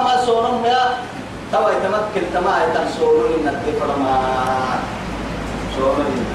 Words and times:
ما 0.00 0.26
سونم 0.26 0.64
يا؟ 0.64 0.82
توا 1.52 1.70
يتمكن 1.70 2.26
تما 2.34 2.54
يتنسونون 2.64 3.30
إن 3.40 3.48
الدفرما 3.48 4.20
سونون 5.76 6.26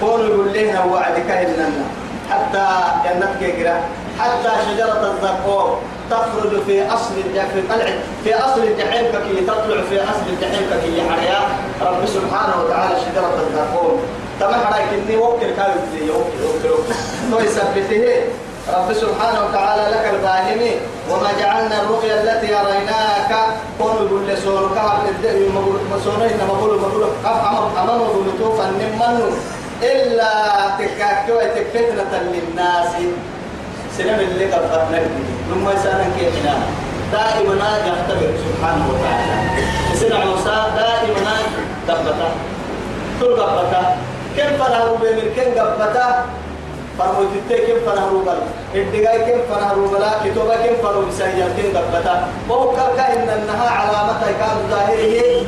كون 0.00 0.20
يقول 0.20 0.52
لنا 0.52 0.84
وعدك 0.84 1.30
إننا 1.30 1.84
حتى 2.30 2.66
جنتك 3.04 3.42
يقرأ 3.42 3.80
حتى 4.18 4.50
شجرة 4.66 5.12
الزقوم 5.12 5.78
تخرج 6.10 6.62
في 6.66 6.86
أصل 6.94 7.14
في 7.54 7.62
طلع 7.68 7.86
في 8.24 8.34
أصل 8.34 8.62
الجحيم 8.62 9.04
كي 9.12 9.40
تطلع 9.46 9.82
في 9.90 10.02
أصل 10.02 10.26
الجحيم 10.28 10.70
كي 10.82 11.10
حريا 11.10 11.40
رب 11.82 12.06
سبحانه 12.06 12.62
وتعالى 12.62 12.94
شجرة 13.00 13.34
الزقوم 13.48 14.00
تما 14.40 14.66
حراك 14.66 14.88
إني 14.92 15.16
وكل 15.16 15.52
وكل 16.10 16.10
وكل 16.10 16.82
تو 17.30 17.40
يثبته 17.40 18.22
رب 18.68 18.92
سبحانه 18.92 19.40
وتعالى 19.44 19.84
لك 19.94 20.14
الباهمي 20.14 20.72
وما 21.10 21.30
جعلنا 21.40 21.82
الرؤيا 21.82 22.14
التي 22.22 22.54
أريناك. 22.56 23.32
قول 23.80 24.06
يقول 24.06 24.28
لسورك 24.28 24.78
مسورين 25.92 26.38
مقول 26.48 26.80
مقول 26.80 27.04
أمام 27.82 28.00
بلوتوف 28.14 28.60
النمن 28.60 29.36
إلا 29.82 30.32
تكاكوا 30.78 31.40
فتنة 31.74 32.12
للناس. 32.32 32.92
سنم 33.98 34.20
اللي 34.20 34.48
فتنا 34.48 35.00
ثم 35.50 35.68
يسألن 35.70 36.12
كيفنا 36.18 36.54
دائما 37.12 37.70
يختبر 37.88 38.30
سبحانه 38.44 38.84
وتعالى. 38.90 39.36
سنع 40.00 40.24
موسى 40.24 40.56
دائما 40.76 41.36
دبتا 41.88 42.28
كل 43.20 43.36
قبتا 43.40 43.96
كم 44.36 44.56
فرهروا 44.58 44.96
بمن 44.96 45.26
كم 45.36 45.60
قبتا 45.60 46.24
فرموا 46.98 47.24
تتي 47.32 47.56
كم 47.66 47.78
فرهروا 47.86 48.22
بل؟ 48.26 48.38
الدقاء 48.74 49.18
كم 49.18 49.40
فرهروا 49.54 49.88
بلا 49.88 50.10
كتوبة 50.24 50.56
كم 50.56 50.74
فرهروا 50.82 51.08
بسيئة 51.08 51.48
كم 51.56 51.78
قبتا. 51.78 52.28
وهو 52.48 52.70
كالكا 52.76 53.04
إن 53.12 53.28
النها 53.38 53.68
علامة 53.70 54.22
كان 54.40 54.56
ظاهره. 54.70 55.46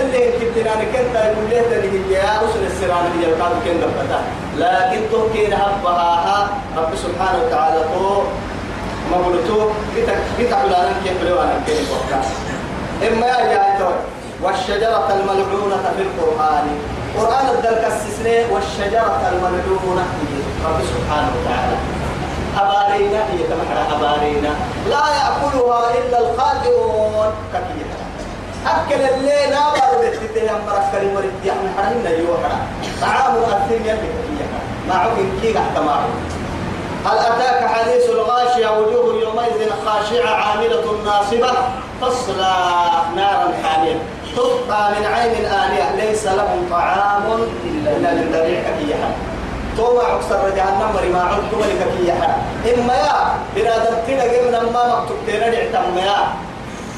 اللي 0.00 0.22
كنت 0.38 0.56
أنا 0.66 0.84
كنت 0.92 1.16
أقول 1.16 1.50
له 1.50 1.62
تري 1.70 2.14
يا 2.14 2.40
رسل 2.42 2.62
السلام 2.66 3.04
اللي 3.12 3.26
يقال 3.28 3.52
كن 3.64 3.76
قبتا. 3.82 4.20
لكن 4.56 5.00
تو 5.12 5.20
كين 5.32 5.52
هبها 5.52 6.48
رب 6.76 6.92
سبحانه 7.04 7.38
وتعالى 7.44 7.80
تو 7.94 8.22
ما 9.10 9.16
قلتو 9.26 9.58
كتا 9.96 10.14
كتا 10.38 10.58
بلانا 10.64 10.92
كيف 11.04 11.22
بلوانا 11.22 11.56
كين 11.66 11.82
قبتا 11.90 12.20
إما 13.08 13.26
يا 13.26 13.78
تو 13.78 13.90
والشجرة 14.42 15.08
الملعونة 15.14 15.84
في 15.96 16.02
القرآن. 16.02 16.66
قرآن 17.18 17.46
الدرك 17.54 17.84
السسنة 17.92 18.46
والشجرة 18.52 19.22
الملعونة. 19.32 20.04
رب 20.64 20.80
سبحانه 20.92 21.30
وتعالى. 21.36 21.76
أبارينا 22.62 23.18
هي 23.30 23.42
كما 23.48 23.96
أبارينا. 23.96 24.52
لا 24.88 25.04
يأكلها 25.18 25.80
إلا 25.98 26.18
الخادعون. 26.18 27.32
كثيرا 27.52 28.00
أكل 28.66 29.02
الليل 29.14 29.52
أبار 29.54 29.92
بيتي 30.00 30.50
هم 30.50 30.60
بركة 30.66 31.02
المريد 31.02 31.32
يعني 31.44 31.68
حرمنا 31.76 32.10
يوحنا 32.10 32.58
طعام 33.02 33.34
أثيم 33.36 33.82
يلي 33.86 34.10
ما 34.88 34.94
عقل 34.94 35.28
كي 35.42 35.58
احتمال 35.58 36.04
هل 37.06 37.18
أتاك 37.18 37.70
حديث 37.70 38.10
الغاشية؟ 38.10 38.78
وجوه 38.78 39.14
يومئذ 39.22 39.70
خاشعة 39.86 40.34
عاملة 40.34 40.84
ناصبة. 41.04 41.52
تصلى 42.02 42.54
نارا 43.16 43.52
حامية. 43.64 43.98
تسقى 44.36 44.90
من 45.00 45.06
عين 45.06 45.44
آنية 45.44 45.96
ليس 46.04 46.26
لهم 46.26 46.66
طعام 46.70 47.22
إلا 47.64 47.90
من 48.14 48.30
ذريع 48.32 48.62
كيها 48.78 49.10
توما 49.76 50.02
أكثر 50.16 50.50
جهنم 50.56 50.90
مريما 50.94 51.20
عد 51.22 51.54
ملك 51.60 51.80
كيها 51.98 52.38
إما 52.74 52.94
يا 52.94 53.14
بنادم 53.56 53.96
تلقى 54.06 54.42
من 54.44 54.72
ما 54.72 55.00
مكتوب 55.00 55.16
تنادي 55.26 55.56
يا. 55.56 56.16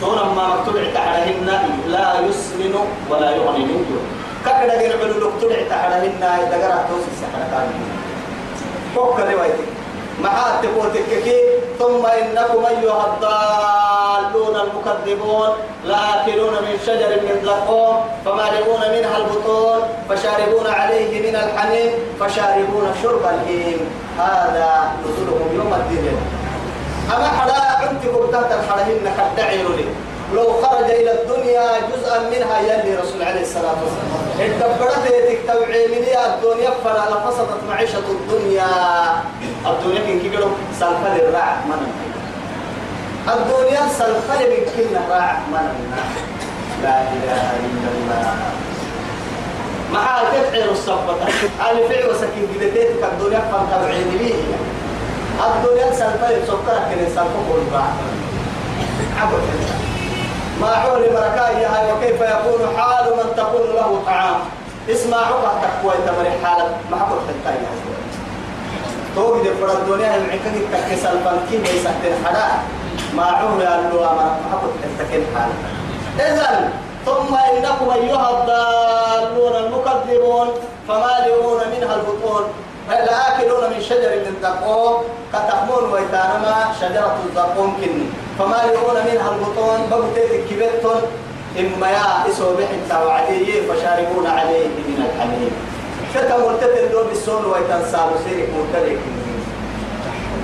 تون 0.01 0.19
ما 0.37 0.49
مكتوب 0.49 0.77
عليهن 0.97 1.49
لا 1.87 2.21
يسمن 2.21 2.75
ولا 3.11 3.31
يغني 3.31 3.59
من 3.65 3.87
جوع 3.89 4.03
ككدا 4.47 4.79
غير 4.79 4.97
بلو 4.97 5.31
مكتوب 5.31 5.53
عليهن 5.71 6.21
دغرا 6.51 6.79
توسي 6.89 7.13
سحر 7.21 7.43
كان 7.53 7.69
فوق 8.95 9.21
روايتك 9.21 9.69
ما 10.23 10.61
تقولتك 10.63 11.35
ثم 11.79 12.07
إنكم 12.07 12.65
أيها 12.67 13.07
الضالون 13.07 13.72
المكذبون 14.83 15.49
لاكلون 15.85 16.53
من 16.53 16.79
شجر 16.87 17.09
من 17.09 17.45
زقوم 17.45 17.97
فمالئون 18.25 18.81
منها 18.81 19.17
البطون 19.17 19.81
فشاربون 20.09 20.67
عليه 20.67 21.31
من 21.31 21.37
الحميم 21.37 21.93
فشاربون 22.21 22.95
شرب 23.03 23.25
الهيم. 23.25 23.81
هذا 24.19 24.93
نزلهم 25.05 25.49
يوم 25.55 25.75
الدين. 25.75 26.17
أما 27.17 27.29
حدا 27.29 27.87
عندكم 27.87 28.31
تحت 28.33 28.53
الحرهن 28.53 29.13
كالدعير 29.17 29.69
لي. 29.69 29.85
لو 30.35 30.45
خرج 30.63 30.91
إلى 30.91 31.13
الدنيا 31.13 31.67
جزءا 31.93 32.19
منها 32.19 32.61
يلي 32.61 32.97
رسول 32.97 33.23
عليه 33.23 33.41
الصلاة 33.41 33.77
والسلام. 33.83 34.23
الدبرت 34.41 35.05
تكتوعي 35.07 35.87
من 35.89 36.05
الدنيا 36.27 36.71
فلا 36.85 37.05
لفسدت 37.11 37.61
معيشة 37.69 37.99
الدنيا. 37.99 38.67
الدنيا 39.67 40.01
كن 40.01 40.21
كيلو 40.21 40.47
سلفل 40.81 41.21
الرع 41.21 41.55
من 41.69 42.12
الدنيا 43.29 43.89
سلفل 43.99 44.51
من 44.51 44.63
كل 44.77 44.95
راع 45.11 45.39
لا 46.83 47.03
إله 47.03 47.43
إلا 47.67 47.89
الله. 47.95 48.35
مع 49.93 50.23
تفعل 50.33 50.69
الصبة 50.69 51.17
على 51.61 51.89
فعل 51.89 52.11
وسكين 52.11 52.47
جدتك 52.55 53.03
الدنيا 53.13 53.41
فانتوعي 53.53 54.05
لي. 54.05 54.35
الدنيا 55.47 55.93
سلفة 55.93 56.47
سكرك 56.47 56.83
كن 56.91 57.07
سلفة 57.15 57.41
كل 57.49 57.63
بعض. 57.73 57.95
عبد 59.21 59.43
ما 60.61 60.75
حول 60.77 61.01
بركايها 61.01 61.93
وكيف 61.93 62.21
يكون 62.21 62.77
حال 62.79 63.05
من 63.17 63.37
تكون 63.37 63.75
له 63.75 64.03
طعام. 64.07 64.41
اسمع 64.91 65.17
عقب 65.17 65.63
تقوى 65.63 65.95
تمر 66.07 66.31
حالة 66.45 66.71
ما 66.91 66.97
حكوا 66.97 67.19
حتى 67.29 67.55
توقي 69.17 69.43
دي 69.43 69.51
فرد 69.61 69.71
الدنيا 69.71 70.17
يمعكك 70.17 70.57
تكسل 70.73 71.19
فانكين 71.25 71.61
يسحتين 71.61 72.15
حدا 72.25 72.47
ما 73.17 73.27
يا 73.61 73.81
اللواء 73.81 74.15
ما 74.15 74.27
حكوا 74.53 74.71
حتى 74.83 75.25
حالة 75.35 75.57
إذن 76.19 76.71
ثم 77.07 77.35
إنكم 77.35 77.91
أيها 77.91 78.31
الضالون 78.31 79.55
المكذبون 79.65 80.49
فمالئون 80.89 81.61
منها 81.77 81.95
البطون. 81.95 82.45
لآكلون 82.89 83.71
من 83.71 83.81
شجر 83.81 84.11
من 84.25 84.35
زقوم 84.43 85.03
كتحمون 85.33 85.93
ويتانما 85.93 86.55
شجرة 86.81 87.17
الزقوم 87.27 87.77
كني. 87.81 88.07
فمالئون 88.39 88.97
منها 89.13 89.29
البطون 89.35 89.79
بغتيت 89.91 90.51
كبرتون 90.51 91.03
إما 91.59 91.91
يا 91.91 92.31
إسو 92.31 92.55
بحن 92.57 93.05
وعديه 93.07 93.61
فشاربون 93.69 94.27
عليه 94.27 94.67
من 94.67 95.05
الحميم 95.09 95.53
كتا 96.15 96.37
مرتد 96.39 96.93
لو 96.93 97.05
بالسون 97.05 97.45
ويتنسال 97.45 98.09
سيرك 98.25 98.49
مرتدك 98.57 98.99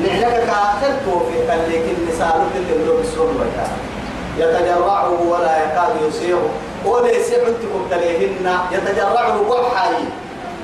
نعنك 0.03 0.35
كآخر 0.47 0.93
توفي 1.05 1.39
لكن 1.49 1.97
نسالو 2.09 2.45
تلو 2.55 2.97
بالسون 2.97 3.31
ويتان 3.41 3.73
يتجرعه 4.39 5.23
ولا 5.31 5.55
يكاد 5.65 5.93
يسيره 6.09 6.49
وليس 6.85 7.33
عندكم 7.33 7.87
تليهن. 7.91 8.47
يتجرعه 8.73 9.37
وحي 9.51 9.95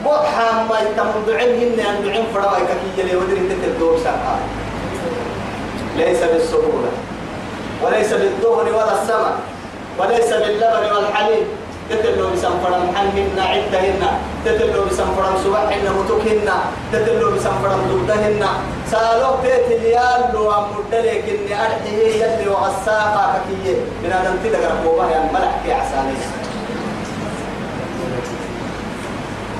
بوحا 0.05 0.67
ما 0.71 0.77
يتمن 0.81 1.25
دعين 1.27 1.81
أن 1.81 2.05
دعين 2.05 2.27
فروا 2.34 2.56
يككي 2.59 3.03
لي 3.09 3.17
ودري 3.17 3.41
تتدور 3.49 3.99
ساقا. 4.05 4.39
ليس 5.97 6.23
بالسهولة. 6.23 6.93
وليس 7.83 8.12
بالدهن 8.12 8.75
ولا 8.75 9.03
السمك 9.03 9.37
وليس 9.99 10.31
باللبن 10.33 10.97
والحليب. 10.97 11.47
تتلو 11.91 12.31
بسنفرم 12.31 12.84
حنهن 12.97 13.39
عدهن. 13.39 14.03
تتلو 14.45 14.84
بسنفرم 14.84 15.34
سبحهن 15.45 15.87
متكهن 15.99 16.49
تتلو 16.93 17.31
بسنفرم 17.31 17.81
دبدهن. 17.91 18.43
سالوك 18.91 19.37
تيت 19.43 19.67
اليال 19.78 20.23
لو 20.34 20.53
أمدلك 20.53 21.25
إني 21.28 21.53
أرحيه 21.65 22.25
يلي 22.25 22.49
وغساقا 22.49 23.25
ككية. 23.44 23.76
من 24.03 24.11
هذا 24.12 24.29
انتدق 24.32 24.62
ربوبه 24.73 25.11
يعني 25.11 25.32
ملح 25.32 25.53
في 25.64 25.73
عسالي 25.73 26.17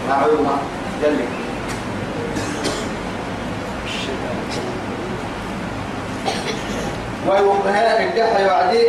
معلومة 0.09 0.55
جلك 1.03 1.29
ويوقها 7.29 8.05
الدحى 8.05 8.43
يعدي 8.43 8.83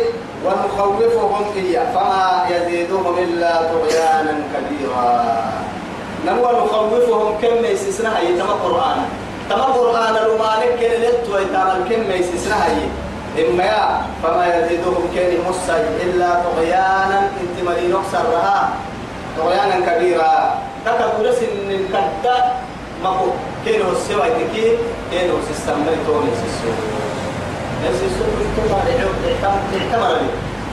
ونخوفهم 0.46 1.44
إياه 1.56 1.92
فما 1.94 2.46
يزيدهم 2.50 3.18
إلا 3.18 3.52
طغيانا 3.72 4.34
كبيرا. 4.54 5.10
نمو 6.26 6.42
نخوفهم 6.42 7.38
كم 7.42 7.64
يسسنا 7.64 8.18
هي 8.18 8.38
تما 8.38 8.52
قرآن. 8.64 8.98
تما 9.50 9.64
قرآن 9.64 10.16
الرومانك 10.16 10.70
كن 10.80 10.92
لت 11.02 11.24
ويتعمل 11.32 11.80
كم 11.90 12.10
يسسنا 12.10 12.56
هي 12.66 12.78
إما 13.42 13.64
يا 13.64 14.02
فما 14.22 14.44
يزيدهم 14.56 15.02
كن 15.14 15.30
مسي 15.48 15.82
إلا 16.04 16.30
طغيانا. 16.46 17.18
إنت 17.42 17.56
نكسر 17.68 18.24
رها 18.32 18.68
طغيانا 19.38 19.76
كبيرا. 19.86 20.34
تكتب 20.86 21.30
سن 21.38 21.70
كدا 21.92 22.36
مكو 23.04 23.26
كينو 23.64 23.90
السوى 23.92 24.30
تكي 24.38 24.78
كينو 25.10 25.34
سيستمر 25.48 25.96
توني 26.06 26.30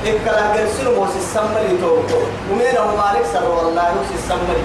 إكلا 0.05 0.51
قرسل 0.53 0.95
موسى 0.95 1.17
السمري 1.17 1.77
توقو 1.81 2.21
ومين 2.51 2.77
هو 2.77 2.95
مالك 2.97 3.25
والله 3.57 3.85
موسى 3.97 4.15
السمري 4.23 4.63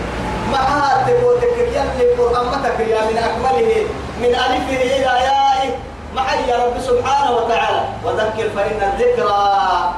معها 0.53 1.07
تقول 1.07 1.37
يلي 1.59 2.13
قرآمتك 2.19 2.81
يا 2.81 3.01
من 3.11 3.19
أكمله 3.19 3.87
من 4.21 4.29
ألفه 4.29 4.83
إلى 4.83 5.13
يائه 5.29 5.71
معي 6.17 6.49
يا 6.49 6.81
سبحانه 6.81 7.37
وتعالى 7.37 7.81
وذكر 8.05 8.49
فإن 8.57 8.93
الذكرى 8.93 9.43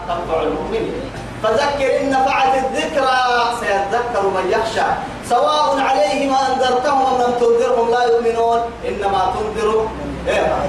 تنفع 0.09 0.43
المؤمنين 0.43 1.11
فذكر 1.43 2.01
إن 2.01 2.11
نفعت 2.11 2.55
الذكرى 2.65 3.19
سيذكر 3.61 4.29
من 4.29 4.51
يخشى 4.51 4.87
سواء 5.29 5.81
عليهم 5.81 6.35
أنذرتهم 6.35 7.07
أم 7.07 7.23
لم 7.23 7.33
تنذرهم 7.41 7.91
لا 7.91 8.03
يؤمنون 8.05 8.61
إنما 8.89 9.35
تنذر 9.35 9.87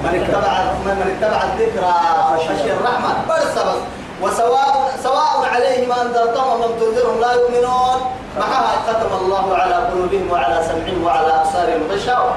من 0.03 0.13
اتبع 0.21 0.53
من 0.85 0.97
اتبع 1.11 1.43
الذكرى 1.43 1.93
خشي 2.37 2.71
الرحمة. 2.71 3.11
بس 3.29 3.43
بس. 3.43 3.81
وسواء 4.21 4.91
سواء 5.03 5.49
عليهم 5.53 5.91
أنذرتهم 5.91 6.51
أم 6.51 6.61
لم 6.61 6.79
تنذرهم 6.79 7.19
لا 7.21 7.31
يؤمنون. 7.33 7.99
معها 8.39 8.71
ختم 8.87 9.11
الله 9.21 9.57
على 9.57 9.75
قلوبهم 9.75 10.31
وعلى 10.31 10.63
سمعهم 10.67 11.03
وعلى 11.03 11.27
أبصارهم 11.27 11.81
غشاوة. 11.91 12.33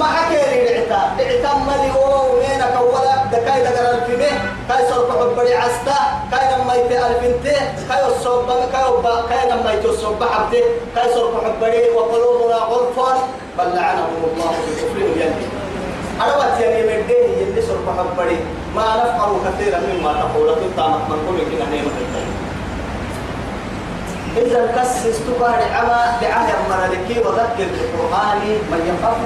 ما 0.00 0.06
حكيري 0.06 0.58
لعتا. 0.66 1.02
لعتا 1.18 1.52
ملي 1.68 1.90
أو 1.94 2.36
وينك 2.36 2.74
ولا 2.92 3.14
دكاي 3.32 3.60
دكار 3.66 3.94
الفيمه 3.94 4.32
كاي 4.68 4.84
حب 4.88 5.36
بدي 5.36 5.54
عستا. 5.54 5.98
كاي 6.30 6.44
لما 6.52 6.74
يت 6.74 6.92
الفنته 6.92 7.58
كاي 7.88 8.06
الصوب 8.06 8.46
كاي 8.72 8.84
وبا 8.92 9.14
كاي 9.30 9.50
لما 9.50 9.72
يت 9.72 9.84
الصوب 9.84 10.24
حبته 10.24 10.62
كاي 10.94 11.08
حب 11.44 11.54
بدي 11.62 11.90
وقلوبنا 11.96 12.56
غلف 12.56 12.98
بل 13.58 13.68
لعنهم 13.76 14.20
الله 14.28 14.52
بكفرهم 14.66 15.18
يعني 15.20 15.44
أروت 16.22 16.60
يعني 16.60 16.82
من 16.82 17.06
ده 17.08 17.14
يلي 17.14 17.62
حب 17.98 18.08
بدي 18.18 18.36
ما 18.76 18.86
نفعل 18.96 19.32
كثيرا 19.46 19.78
مما 19.78 20.12
تقول 20.12 20.48
تطامك 20.54 21.02
من 21.10 21.18
كل 21.28 21.38
كنا 21.50 21.66
نعمة 21.76 21.90
إذا 24.36 24.72
كسس 24.76 25.20
تباري 25.26 25.64
عما 25.64 26.18
بعهد 26.22 26.54
مرلكي 26.70 27.20
وذكر 27.20 27.66
بالقرآن 27.72 28.38
من 28.70 28.80
يخاف 28.90 29.16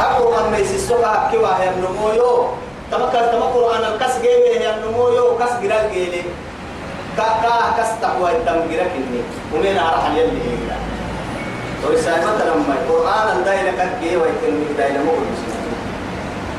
أقول 0.00 0.34
أما 0.46 0.58
يسسوها 0.58 1.28
كوا 1.32 1.48
هي 1.48 1.70
النمويو 1.70 2.46
تمكر 2.90 3.26
تما 3.32 3.44
قرآن 3.54 3.84
الكس 3.94 4.14
جيبه 4.22 4.60
هي 4.60 4.74
النمويو 4.74 5.38
كس 5.38 5.52
جرال 5.62 5.92
جيلي 5.94 6.22
كا 7.16 7.22
كا 7.42 7.82
كس 7.82 7.88
تقوى 8.02 8.30
الدم 8.36 8.60
جرال 8.70 8.88
كني 8.94 9.20
ومين 9.54 9.78
أروح 9.78 10.10
يلي 10.10 10.40
هيدا 10.42 10.76
ورسالة 11.84 12.34
مثلا 12.34 12.54
ما 12.54 12.74
القرآن 12.82 13.36
الدايلة 13.38 13.70
كان 13.78 13.90
جيه 14.02 14.16
ويتم 14.16 14.62
الدايلة 14.70 14.98
مو 14.98 15.12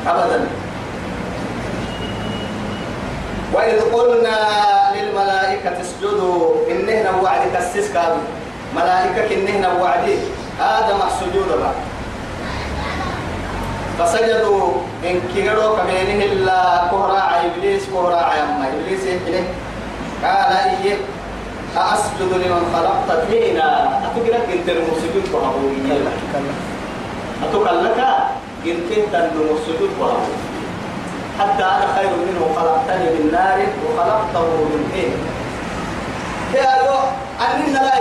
أبدا 0.08 0.48
وإذ 3.54 3.82
قلنا 3.94 4.38
للملائكة 4.96 5.82
اسجدوا 5.82 6.56
إنهنا 6.72 7.12
وعدك 7.24 7.56
السسكاب 7.58 8.18
ملائكة 8.76 9.36
إنهنا 9.36 9.82
وعدي 9.82 10.16
آدم 10.62 10.98
السجود 11.08 11.48
بعد 11.62 11.76
فسجدوا 14.00 14.72
إن 15.04 15.22
كيرو 15.34 15.76
كبينه 15.78 16.24
إلا 16.26 16.88
كهراء 16.92 17.30
إبليس 17.46 17.84
كهراء 17.94 18.28
أما 18.44 18.68
إبليس 18.74 19.02
إحنا 19.08 19.42
قال 20.24 20.52
إيه؟ 20.84 20.98
أسجد 21.78 22.32
لمن 22.34 22.64
خلقت 22.74 23.26
فينا. 23.28 23.68
أتقرأ 24.06 24.40
كنت 24.48 24.70
المسجد 24.70 25.34
وهو 25.34 25.54
أتقلك 27.44 28.00
كنت 28.66 29.16
المسجد 29.16 29.90
وهو. 30.00 30.18
حتى 31.40 31.64
أنا 31.64 31.88
خير 31.96 32.10
منه 32.10 32.42
خلقتني 32.56 33.10
من 33.10 33.32
نار 33.32 33.60
وخلقته 33.86 34.48
من 34.72 34.90
طين 34.94 35.14
قالوا 36.64 37.00
أننا 37.46 37.78
لا 37.80 38.00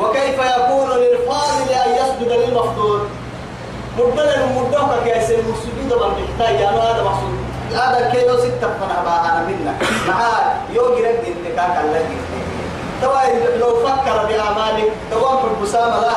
وكيف 0.00 0.38
يكون 0.38 0.90
للفاضل 0.90 1.68
أن 1.86 1.90
يسجد 1.94 2.32
للمفضول 2.32 3.00
مدل 3.98 4.28
المدوك 4.28 4.90
كيس 5.04 5.30
المسجود 5.30 5.90
من 5.92 6.14
بحتاج 6.16 6.56
أنا 6.62 6.82
هذا 6.82 7.02
مقصود. 7.02 7.38
هذا 7.72 8.10
كيلو 8.12 8.36
ستة 8.38 8.68
فنا 8.80 9.00
أنا 9.24 9.46
منا 9.48 9.74
مع 10.08 10.20
يوجي 10.72 11.02
رد 11.02 11.24
انتكاك 11.26 11.84
الله 11.84 12.06
توا 13.02 13.56
لو 13.58 13.86
فكر 13.86 14.26
بأعمالك 14.28 14.92
دوام 15.10 15.38
في 15.38 15.44
البسامة 15.44 16.00
لا. 16.00 16.16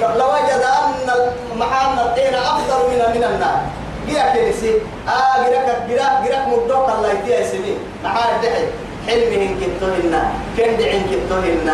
لوجد 0.00 0.62
أن 0.62 1.32
محامنا 1.56 2.02
الطين 2.02 2.34
أفضل 2.34 2.90
من 2.90 2.98
من 3.16 3.24
النار. 3.24 3.60
جرا 4.08 4.34
كنسي 4.34 4.72
آه 5.08 5.42
جرا 5.42 5.86
جرا 5.88 6.08
جرا 6.24 6.46
مدوك 6.46 6.88
الله 6.98 7.12
يتيا 7.12 7.46
سني 7.46 7.74
نحار 8.04 8.32
دحي. 8.42 8.66
حلمهن 9.06 9.52
كتوهن 9.60 10.14
كن 10.56 10.70
دعين 10.78 11.02
كتوهن 11.10 11.68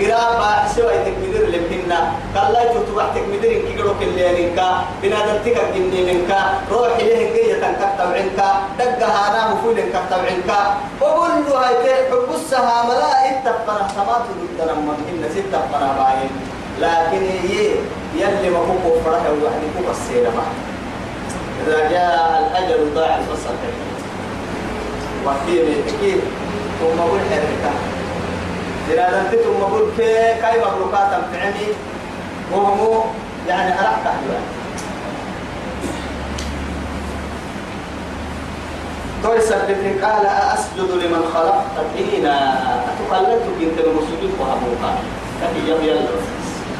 جرا 0.00 0.24
با 0.40 0.50
سوى 0.74 0.96
تكمدر 1.04 1.44
لمهن 1.52 1.92
كلا 2.34 2.60
يتوتو 2.64 3.00
تكمدر 3.14 3.50
إنك 3.56 3.68
جرو 3.78 3.92
كليانك 4.00 4.58
بنادرتك 5.02 5.58
جنينك 5.74 6.30
روح 6.72 6.96
إليه 6.96 7.22
جي 7.34 7.54
تنكت 7.60 7.92
تبعنك 7.98 8.38
دق 8.78 9.00
هذا 9.16 9.40
مفول 9.52 9.78
إنك 9.78 9.96
تبعنك 10.10 10.50
وقول 11.00 11.30
له 11.44 11.52
هاي 11.60 12.08
حب 12.10 12.28
السها 12.34 12.76
ملا 12.88 13.12
اتفقنا 13.28 13.88
سمات 13.96 14.24
ضدنا 14.38 14.74
من 14.74 15.24
ستة 15.34 15.60
فنا 15.70 15.90
باين. 15.98 16.32
لكن 16.80 17.22
هي 17.42 17.74
يلي 18.14 18.50
ما 18.50 18.58
هو 18.58 19.00
فرح 19.04 19.22
وحدي 19.42 19.68
هو 19.76 19.90
السينما 19.90 20.44
إذا 21.66 21.90
جاء 21.90 22.16
الأجل 22.42 22.94
ضاع 22.94 23.18
الفصل. 23.18 23.54
وفي 25.26 25.54
أكيد 25.88 26.20
ثم 26.80 27.00
قل 27.00 27.20
حركة 27.30 27.72
إذا 28.90 29.08
لم 29.10 29.38
ثم 29.44 29.74
قل 29.74 29.90
كي 29.96 30.34
كي 30.34 30.58
مبروكات 30.58 31.10
فعمي 31.32 31.68
وهم 32.52 33.00
يعني 33.48 33.72
أرحت 33.72 34.06
أحيوان 34.06 34.42
تويس 39.22 39.52
بن 39.52 40.04
قال 40.04 40.26
أسجد 40.26 40.90
لمن 40.90 41.22
خلقت 41.34 41.86
فينا 41.96 42.58
أتقلت 42.74 43.42
بنت 43.60 43.78
المسجد 43.86 44.30
وهبوكا 44.40 44.98
كفي 45.42 45.70
يم 45.70 45.82
يلا 45.82 46.08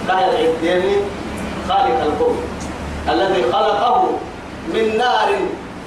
لا 0.08 0.38
يدعي 0.40 0.96
خالق 1.68 2.02
الكون. 2.02 2.38
الذي 3.08 3.42
خلقه 3.52 4.08
من 4.74 4.98
نار 4.98 5.28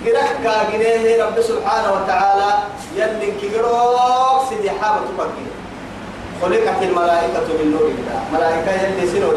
جرك 0.06 0.46
جنيه 0.74 1.24
رب 1.24 1.38
سبحانه 1.42 1.90
وتعالى 1.94 2.50
يلي 2.98 3.32
كجروك 3.42 4.42
سيدي 4.50 4.72
حابة 4.82 5.02
تفكر 5.08 5.48
خلقت 6.42 6.80
الملائكة 6.82 7.48
من 7.60 7.68
نور 7.72 7.86
الله. 7.94 8.20
ملائكة 8.34 8.72
يلي 8.82 9.06
سنور 9.14 9.36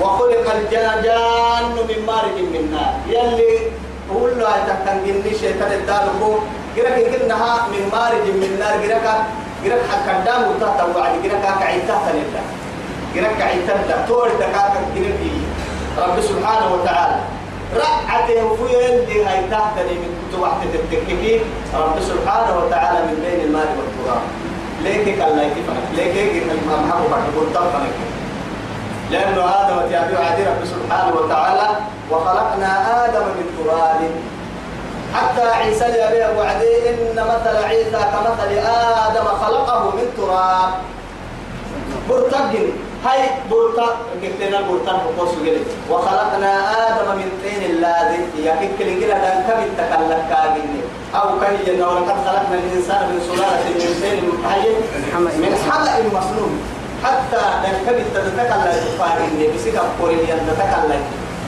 وخلق 0.00 0.46
الجان 0.54 1.76
من 1.88 1.98
مارج 2.06 2.36
من 2.54 2.64
نار. 2.72 2.94
يلي 3.08 3.52
قول 4.08 4.32
له 4.40 4.56
تكن 4.68 4.96
جني 5.06 5.32
شيطان 5.40 5.72
الدالكو. 5.72 6.30
جرك 6.76 6.96
كنها 7.12 7.52
من 7.72 7.82
مارج 7.92 8.24
من 8.40 8.56
نار. 8.60 8.74
جرك 8.80 9.06
جرك 9.64 9.82
حكدام 9.92 10.42
وتحت 10.50 10.80
وعد 10.96 11.14
جرك 11.24 11.44
كعيتها 11.60 11.98
تلتا 12.06 12.42
جرك 13.14 13.38
عيتها 13.42 14.06
تور 14.08 14.28
دكاك 14.40 14.74
جرك 14.96 15.20
رب 15.98 16.16
سبحانه 16.20 16.66
وتعالى. 16.74 17.35
رعته 17.74 18.44
وفي 18.44 18.86
اللي 18.86 19.24
هاي 19.24 19.50
تحت 19.50 19.74
من 19.78 20.28
كتب 20.30 20.40
واحدة 20.40 20.74
التككي 20.74 21.40
رب 21.74 22.00
سبحانه 22.00 22.56
وتعالى 22.58 22.98
من 23.06 23.16
بين 23.24 23.40
المال 23.46 23.68
والتراب. 23.78 24.22
ليك 24.82 25.22
قال 25.22 25.36
لا 25.36 25.42
يكفنك؟ 25.42 25.86
ليك 25.96 26.16
يجي 26.16 26.38
الإمام 26.38 26.90
حقه 26.90 27.08
بعد 27.10 27.22
يقول 27.34 27.46
طرفنك؟ 27.54 27.96
لأنه 29.10 29.44
آدم 29.44 29.90
تابع 29.90 30.18
عدي 30.24 30.42
رب 30.42 30.64
سبحانه 30.64 31.16
وتعالى. 31.16 31.68
وخلقنا 32.10 32.70
آدم 33.04 33.24
من 33.36 33.46
تراب. 33.58 34.00
حتى 35.14 35.50
عيسى 35.50 35.84
يبيع 35.84 36.30
وعدي 36.38 36.90
إن 36.90 37.14
مثل 37.14 37.64
عيسى 37.64 37.90
كمثل 38.12 38.50
آدم 39.06 39.24
خلقه 39.24 39.90
من 39.90 40.06
تراب. 40.16 40.70
برتقن 42.10 42.68
هاي 43.04 43.20
بورتا 43.50 43.86
كتنا 44.22 44.60
بورتا 44.60 44.92
بقوس 44.92 45.34
جلي 45.44 45.60
وخلقنا 45.90 46.52
آدم 46.88 47.08
من 47.18 47.28
طين 47.42 47.62
الذي 47.70 48.20
يكيد 48.38 48.70
كل 48.78 49.00
جل 49.00 49.08
دان 49.08 49.44
كم 49.48 49.60
تكلك 49.78 50.22
كاجني. 50.30 50.80
أو 51.14 51.40
كي 51.40 51.56
جنا 51.66 51.86
ولقد 51.88 52.16
خلقنا 52.26 52.54
الإنسان 52.54 53.00
من 53.08 53.20
سلالة 53.28 53.66
من 54.02 54.32
طين 54.44 54.76
من 55.42 55.52
حلق 55.70 55.96
مسنون. 56.16 56.52
حتى 57.04 57.42
دان 57.62 57.76
كم 57.86 57.98
تتكلك 58.14 58.50
تفارني 58.84 59.48
بسيك 59.54 59.76
أقولي 59.76 60.32
أن 60.32 60.40
تتكلك 60.48 61.02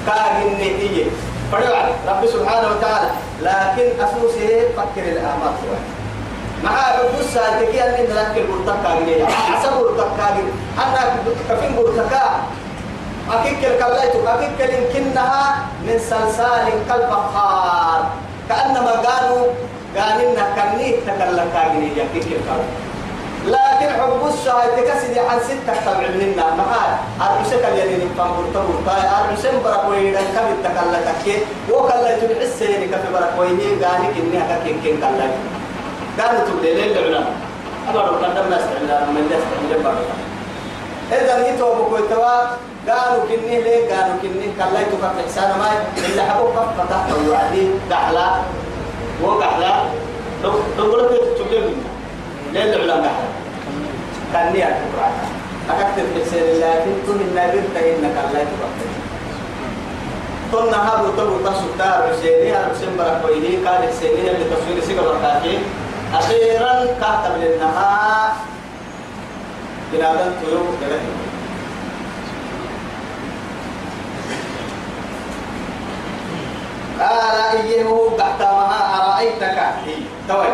كاجني 0.07 0.71
هي. 0.81 1.05
فدعا 1.53 1.89
رب 2.09 2.27
سبحانه 2.27 2.69
وتعالى. 2.73 3.11
لكن 3.43 3.87
أسوسه 4.05 4.63
فكر 4.77 5.05
الأعمال. 5.13 5.53
مع 6.65 6.71
بس 7.21 7.35
تكي 7.35 7.85
أن 7.85 7.93
نلك 8.11 8.35
البرتكا 8.37 8.95
جنيه 9.01 9.25
حسب 9.27 9.73
البرتكا 9.73 10.27
جنيه 10.35 10.53
أنا 10.79 11.17
كفين 11.51 11.77
برتكا 11.77 12.23
أكيد 13.33 13.65
الكلايت 13.65 14.17
أكيد 14.27 14.71
يمكنها 14.75 15.57
من 15.83 15.99
سلسال 15.99 16.69
كالفخار 16.89 18.07
كأنما 18.49 18.91
قالوا 18.91 19.47
تكلم 21.07 21.49
كاجني 21.55 21.87
يكيك 21.99 22.27
الكلام 22.33 22.69
لكن 23.47 24.01
حب 24.01 24.29
الشهاية 24.35 24.77
تكسد 24.77 25.19
عن 25.19 25.39
ستة 25.41 25.75
تبع 25.87 26.09
منا. 26.21 26.45
معاي 26.55 26.91
أرسك 27.21 27.65
اللي 27.65 28.05
نفهم 28.05 28.31
برتبور 28.37 28.77
طاي 28.87 29.03
أرسم 29.31 29.63
بركوين 29.65 30.15
كم 30.15 30.49
تكلم 30.65 31.15
كي 31.25 31.39
وكلا 31.73 32.17
حسين 32.41 32.91
كفي 32.91 33.13
بركوين 33.13 33.59
قاني 33.85 34.07
كني 34.15 34.39
هكاك 34.39 34.63
كين 34.83 34.97
كلا 35.01 35.29
قالوا 36.19 36.41
تبدي 36.49 36.75
ليل 36.75 36.99
العلماء 36.99 37.33
أبغى 37.89 38.03
قدم 38.03 38.47
نستعمل 38.55 38.91
من 39.15 39.25
نستعمل 39.33 39.83
بركة 39.85 40.15
إذا 41.13 41.51
نيتوا 41.51 41.75
بكويتوا 41.75 42.41
قالوا 42.89 43.23
كني 43.29 43.63
ليه؟ 43.63 43.95
قالوا 43.95 44.17
كني. 44.23 44.47
كلا 44.59 44.81
يتوقف 44.81 45.13
إحسان 45.25 45.59
ما 45.59 45.69
اللي 46.09 46.23
حبوا 46.23 46.51
كف 46.51 46.81
فتح 46.81 47.07
وعدي 47.29 47.69
دحلا. 47.91 48.29
وقحلا. 49.23 49.75
تقول 50.79 51.05
لك 51.05 51.21
تبدي 51.39 51.59
منا 51.59 51.89
ليل 52.53 52.75
العلماء 52.75 53.15
كان 54.33 54.53
لي 54.53 54.65
أكبر 54.65 55.01
أكتب 55.71 56.05
في 56.15 56.31
سير 56.31 56.45
لكن 56.61 56.93
تم 57.07 57.21
النبي 57.21 57.59
إنك 57.59 58.17
الله 58.25 58.45
تبقى 58.51 58.71
قلنا 60.53 60.77
هذا 60.89 61.09
تبو 61.17 61.37
تسوتار 61.39 62.13
سيني 62.23 62.53
هذا 62.53 62.75
سمبر 62.81 63.19
كويه 63.23 63.65
كان 63.65 63.89
اللي 64.03 64.45
تصوير 64.45 64.85
سيجا 64.87 65.03
بكاكي 65.03 65.59
أخيرا 66.15 66.73
كاتب 67.01 67.37
للنها 67.37 68.33
بنادم 69.93 70.33
تيو 70.41 70.59
كده 70.81 70.99
قال 77.01 77.57
إيه 77.65 77.85
قحتمها 78.19 78.81
أرأيتك؟ 78.97 79.59
هي 79.87 79.95
توي. 80.29 80.47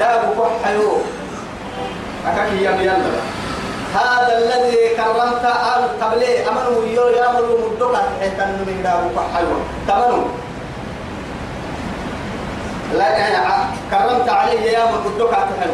داب 0.00 0.34
كحيو 0.38 0.92
أكاك 2.26 2.52
يا 2.60 2.70
بيانا 2.70 3.10
هذا 3.94 4.38
الذي 4.38 4.88
كرمت 4.96 5.44
أن 5.44 5.82
قبلي 6.02 6.48
أمنوا 6.48 6.84
يو 6.86 7.08
يامروا 7.08 7.58
مدوكا 7.76 7.98
حتى 8.20 8.46
من 8.46 8.80
داب 8.84 9.10
كحيو 9.16 9.48
تمنوا 9.88 10.24
لا 12.94 13.08
كرمت 13.90 14.28
علي 14.28 14.64
يا 14.72 14.84
مدوكا 14.92 15.36
تحل 15.36 15.72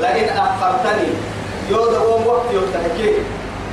لئن 0.00 0.28
أخرتني 0.36 1.08
يود 1.70 1.94
قوم 1.94 2.26
وقت 2.26 2.46
يتحكي 2.52 3.12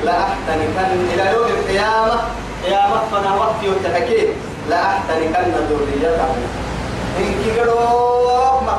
لا 0.04 0.18
أحتنكن 0.24 0.90
إلى 1.14 1.34
يوم 1.34 1.48
القيامة. 1.48 2.20
قيامة 2.66 3.00
فنا 3.12 3.36
وقت 3.36 3.56
يتحكي 3.64 4.28
لا 4.70 4.82
أحتنكن 4.86 5.52
ذريته 5.70 6.30
إن 7.20 7.36
كيرو 7.44 8.06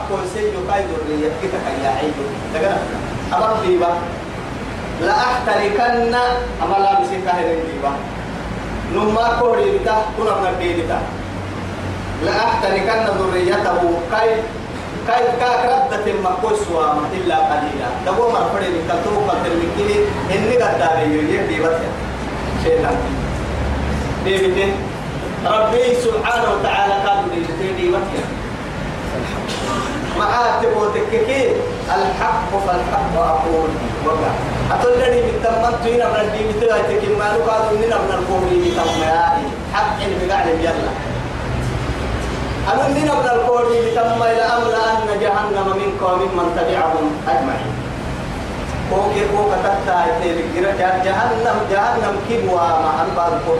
كل 0.09 0.23
شيء 0.35 0.53
يقاي 0.55 0.83
ذرية. 0.83 1.31
كده 1.43 1.59
كيا 1.67 1.91
عيدو 1.91 2.25
تقول 2.55 2.77
أمر 3.35 3.57
ديبا 3.67 3.89
لا 5.01 5.13
أحتركن 5.13 6.15
أما 6.63 6.77
لا 6.79 7.01
مسيك 7.01 7.29
هذين 7.29 7.59
ديبا 7.73 7.93
نما 8.95 9.37
كوري 9.41 9.79
بتا 9.79 9.97
كنا 10.19 10.35
من 10.41 10.59
ديبتا 10.59 10.99
لا 12.25 12.33
أحتركن 12.45 13.01
ذريته. 13.19 13.81
كاي 14.13 14.31
كاي 15.09 15.25
كاك 15.41 15.63
ردة 15.65 16.07
مكوس 16.25 16.61
وما 16.75 17.05
إلا 17.15 17.37
قليلا. 17.37 17.89
دبو 18.07 18.29
مرفري 18.29 18.69
بكتو 18.89 19.13
قتل 19.29 19.53
مكيني 19.61 19.97
إني 20.35 20.57
قداري 20.63 21.05
يجي 21.15 21.39
ديبتا 21.47 21.89
شيطان 22.65 22.97
ديبتين 24.25 24.73
ربي 25.47 25.95
سبحانه 25.95 26.49
وتعالى 26.53 26.95
قال 27.05 27.19
ديبتين 27.35 27.77
ديبتا 27.77 28.23
معاه 30.19 30.63
تبوتككي 30.63 31.41
الحق 31.87 32.51
فالحق 32.67 33.15
أقول. 33.17 33.71
وقع. 34.07 34.33
أتولني 34.73 35.23
بالتمت 35.23 35.83
هنا 35.87 36.07
من 36.09 36.21
الدين 36.21 37.19
ما 37.19 37.27
نقاد 37.37 37.63
مننا 37.73 37.97
من 37.97 38.11
القوم 38.19 38.45
بتم 38.51 39.03
يعني 39.03 39.45
حق 39.75 39.99
بقعد 40.21 40.47
يلا. 40.61 40.91
أنا 42.73 42.89
من 42.89 43.09
القوم 43.35 43.69
بتم 43.87 44.23
إلى 44.23 44.43
أمر 44.43 44.73
أن 44.91 45.21
جهنم 45.21 45.69
منك 45.81 46.03
وممن 46.03 46.47
تبعهم 46.57 47.07
أجمعين. 47.29 47.73
كوكي 48.91 49.23
كوكا 49.37 49.57
تتا 49.65 50.07
جهنم 51.05 51.57
جهنم 51.71 52.15
كبوا 52.31 52.59
مع 52.59 53.03
أنبار 53.03 53.29
القوم 53.37 53.59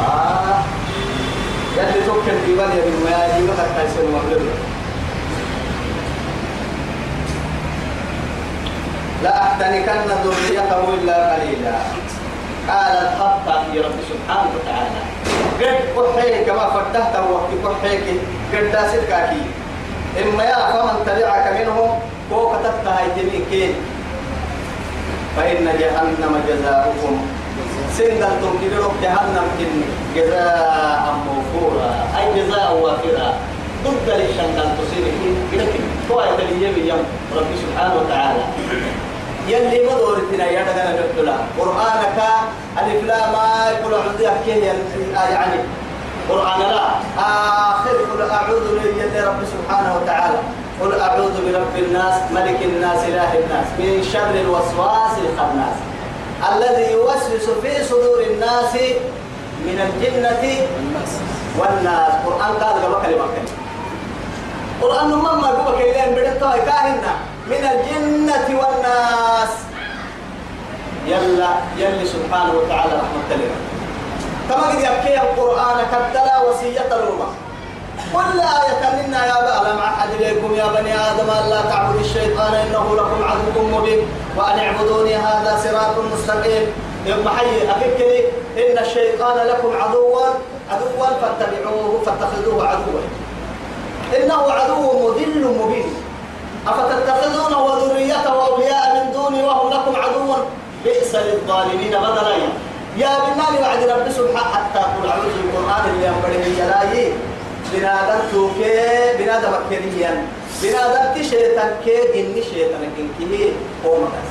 آه. 0.00 0.60
يلي 1.76 2.06
توكل 2.06 2.36
في 2.46 2.52
بني 2.54 2.80
من 2.80 3.12
يجي 3.36 3.52
حتى 3.52 3.84
يصير 3.84 4.06
مغلوب 4.12 4.42
لا 9.22 9.42
أحتنكن 9.42 10.00
ذريته 10.24 10.94
إلا 10.94 11.34
قليلا. 11.34 11.76
قال 12.68 12.94
الخط 13.06 13.46
في 13.70 13.80
رب 13.80 13.98
سبحانه 14.10 14.50
وتعالى. 14.56 15.00
قد 15.60 16.06
كحيك 16.16 16.46
كما 16.46 16.66
فتحت 16.70 17.14
وقت 17.30 17.50
كحيك 17.64 18.04
قد 18.52 18.72
داسد 18.72 19.04
كاكي 19.08 19.42
إما 20.22 20.44
يا 20.44 20.56
فمن 20.72 20.96
تبعك 21.06 21.60
منهم 21.60 21.90
فوق 22.30 22.52
تفتح 22.64 22.96
يتميكين 23.06 23.74
فإن 25.36 25.64
جهنم 25.80 26.42
جزاؤكم 26.48 27.14
سندلتم 27.96 28.52
كده 28.62 28.88
جهنم 29.02 29.46
كن 29.58 29.80
جزاء 30.16 31.14
موفورا. 31.26 31.90
أي 32.18 32.42
جزاء 32.42 32.74
وافرا. 32.82 33.34
ضد 33.84 34.08
للشنقل 34.08 34.68
تصير 34.78 35.04
كده 35.52 35.64
كده 35.64 35.84
هو 36.10 36.24
يتلي 36.24 36.88
يوم 36.88 37.04
رب 37.36 37.50
سبحانه 37.62 37.94
وتعالى. 37.94 38.44
يلي 39.46 39.86
ما 39.86 39.94
دورتنا 39.98 40.44
يا 40.44 40.62
دغنا 40.62 41.00
نقول 41.00 41.28
قرآنك 41.58 42.18
ألف 42.78 43.04
لا 43.04 43.30
ما 43.30 43.70
يقول 43.70 43.94
أحكي 44.26 44.50
يعني 44.50 45.58
قرآن 46.28 46.60
لا. 46.60 46.86
آخر 47.18 47.96
قل 48.12 48.30
أعوذ 48.30 48.66
بالله 48.74 49.26
رب 49.26 49.40
سبحانه 49.54 49.96
وتعالى. 49.96 50.38
قل 50.80 51.00
أعوذ 51.00 51.34
برب 51.46 51.76
الناس 51.76 52.14
ملك 52.34 52.62
الناس 52.62 53.04
إله 53.04 53.32
الناس. 53.38 53.66
من 53.78 54.02
شر 54.12 54.30
الوسواس 54.30 55.14
الخناس. 55.24 55.76
الذي 56.52 56.92
يوسوس 56.92 57.46
في 57.62 57.84
صدور 57.84 58.20
الناس 58.30 58.74
من 59.66 59.78
الجنة 59.86 60.44
والناس. 61.58 62.12
قرآن 62.26 62.52
قال 62.62 62.74
قبل 62.84 63.06
كلمة 63.06 63.26
قرآن 64.82 65.08
مما 65.08 65.48
قبل 65.48 65.78
كلمة 65.78 66.06
بدأت 66.16 66.42
من 67.46 67.62
الجنة 67.72 68.60
والناس. 68.60 69.52
يلا 71.06 71.48
يلي 71.78 72.06
سبحانه 72.06 72.52
وتعالى 72.54 72.92
رحمة 72.92 73.28
الله. 73.30 73.56
كما 74.48 74.66
قد 74.66 74.78
يبكي 74.78 75.20
القرآن 75.20 75.78
كبتلا 75.92 76.42
وصية 76.42 76.86
الأمة. 76.86 77.28
كل 78.12 78.40
آية 78.40 78.82
منا 79.02 79.26
يا 79.26 79.38
بألم 79.40 79.78
أحد 79.78 80.08
إليكم 80.20 80.54
يا 80.54 80.66
بني 80.66 80.94
آدم 80.94 81.30
ألا 81.30 81.62
تعبدوا 81.62 82.00
الشيطان 82.00 82.54
إنه 82.54 82.96
لكم 82.96 83.24
عدو 83.24 83.78
مبين 83.78 84.08
وأن 84.36 84.58
اعبدوني 84.58 85.16
هذا 85.16 85.60
صراط 85.64 85.96
مستقيم. 86.12 86.66
يوم 87.06 87.28
حي 87.28 87.70
أفكري 87.70 88.18
إن 88.56 88.78
الشيطان 88.78 89.46
لكم 89.46 89.70
عدوا 89.82 90.26
عدوا 90.70 91.06
فاتبعوه 91.20 92.02
فاتخذوه 92.06 92.68
عدوا. 92.68 93.00
إنه 94.16 94.52
عدو 94.52 95.08
مذل 95.08 95.58
مبين. 95.58 96.05
أفتتخذونه 96.68 97.58
وذريته 97.64 98.46
أولياء 98.46 99.04
من 99.04 99.12
دوني 99.12 99.42
وهم 99.44 99.70
لكم 99.70 99.96
عدو؟ 99.96 100.34
بئس 100.84 101.14
للظالمين 101.14 101.90
بدلا 101.90 102.36
يا 102.96 103.12
بالله 103.18 103.60
وعد 103.62 103.82
رب 103.82 104.10
سبحانه 104.10 104.54
حتى 104.54 104.78
قل 104.78 105.08
أعوذ 105.08 105.32
بالقرآن 105.42 105.84
اللي 105.90 106.08
أمبره 106.08 106.46
يلاي 106.60 107.12
أكيريا 109.54 110.26
بنادم 110.62 111.20
تشيطان 111.20 111.70
كي 111.84 111.96
جني 112.14 112.42
شيطان 112.42 112.82
كي 113.18 113.52
هو 113.86 113.94
مكاس 113.96 114.28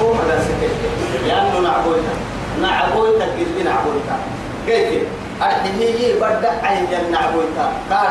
هو 0.00 0.14
مكاس 0.14 0.44
لأنه 1.26 1.58
نعبويتا 1.68 2.14
نعبويتا 2.62 3.26
كذب 3.26 3.64
نعبويتا 3.64 4.16
كيف؟ 4.66 5.02
أرحيه 5.42 6.14
بدأ 6.14 6.52
عين 6.62 6.86
جن 6.90 7.12
نعبويتا 7.12 7.72
قال 7.90 8.06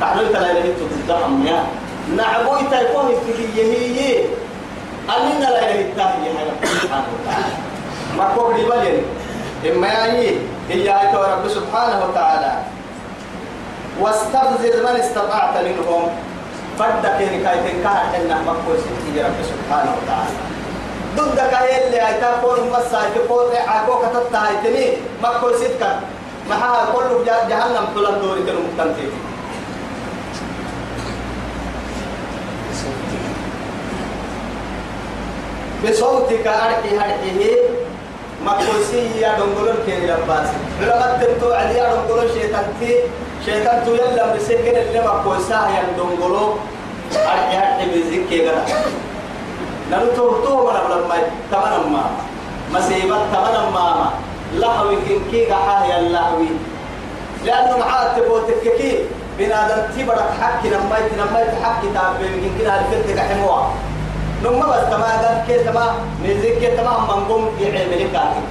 حنا 0.00 0.08
كعرويتي 0.12 0.32
كعرويتا 0.32 0.38
لا 0.38 0.50
يلي 0.50 0.72
تتزهم 0.72 1.46
يا. 1.46 1.64
نعبويتا 2.16 2.80
يكون 2.80 3.08
في 3.26 3.60
يميني. 3.60 4.24
أننا 5.16 5.44
لا 5.44 5.70
يلي 5.70 5.80
التاهي 5.80 6.32
سبحانه 6.82 7.08
وتعالى. 7.14 7.54
ما 8.18 8.34
كوب 8.36 8.52
لي 8.56 9.02
إما 9.72 9.86
يعني 9.86 10.26
هي 10.68 11.00
آية 11.00 11.14
رب 11.14 11.48
سبحانه 11.48 12.04
وتعالى. 12.08 12.52
واستفزز 14.00 14.76
من 14.80 14.96
استطعت 15.00 15.56
منهم. 15.56 16.08
فدك 16.78 17.04
إن 17.04 17.42
كايتين 17.44 17.86
إنه 18.16 18.42
مقبول 18.46 18.76
ستي 18.78 19.22
رب 19.22 19.38
سبحانه 19.42 19.94
وتعالى. 20.02 20.36
ضد 21.16 21.36
كاي 21.36 21.86
اللي 21.86 22.08
آية؟ 22.08 22.40
كون 22.42 22.70
مسا 22.70 23.02
تقول 23.14 23.56
عاكو 23.66 23.92
كتبت 23.98 24.34
هايتني 24.34 24.86
مقبول 25.22 25.54
ستك 25.54 25.96
معها 26.50 26.86
كل 26.94 27.24
جهنم 27.26 27.86
طلب 27.94 28.22
دوري 28.22 28.42
كانوا 28.46 28.60
مقتنتين 28.60 29.10
بصوتك 35.84 36.46
أرحي 36.46 36.98
هرحيه 36.98 37.56
مكوسي 38.44 39.20
يا 39.20 39.32
دنقلون 39.38 39.76
كي 39.86 39.96
لباسي. 40.06 40.56
علماء 40.80 41.18
تنتو 41.20 41.52
علي 41.52 41.74
يا 41.78 41.94
دنقلون 41.94 42.28
شيطان 42.34 42.64
تي 42.80 42.94
شيطان 43.44 43.84
تو 43.86 43.94
يلا 43.94 44.34
مسكين 44.36 44.76
اللي 44.76 45.00
مكوسا 45.00 45.54
يا 45.76 45.82
دنقلون 45.96 46.58
أرحي 47.16 47.56
هرحي 47.56 47.84
بزيك 47.90 48.28
كي 48.28 48.48
غدا 48.48 48.64
نلو 49.90 50.06
تو 50.16 50.44
تو 50.44 50.64
مرا 50.66 50.80
بلا 50.88 51.06
ماي 51.08 51.20
تمنا 51.52 51.78
ما. 51.92 52.04
مسيبة 52.74 53.18
تمنا 53.32 53.70
ما 53.74 54.10
لهوي 54.54 54.96
كن 54.96 55.20
كي 55.30 55.46
غحاه 55.52 55.84
يا 55.86 56.00
لهوي 56.00 56.48
لأنه 57.44 57.76
معاه 57.78 58.18
تبوتك 58.18 58.62
كي. 58.78 58.98
بنادم 59.38 59.82
تبرك 59.96 60.30
حكي 60.40 60.68
لما 60.68 61.38
حكي 61.64 61.88
تعبي 61.94 62.26
يمكن 62.26 62.50
كده 62.60 62.72
الفتك 62.80 63.18
حموها. 63.18 63.70
نما 64.44 64.66
بس 64.66 64.84
تما 64.90 65.06
قد 65.22 65.44
كي 65.46 65.64
تما 65.64 65.94
نزيك 66.24 66.58
كي 66.58 66.76
تما 66.76 66.98
منقوم 67.08 67.50
في 67.58 67.64
عمل 67.66 68.02
كاتب 68.12 68.44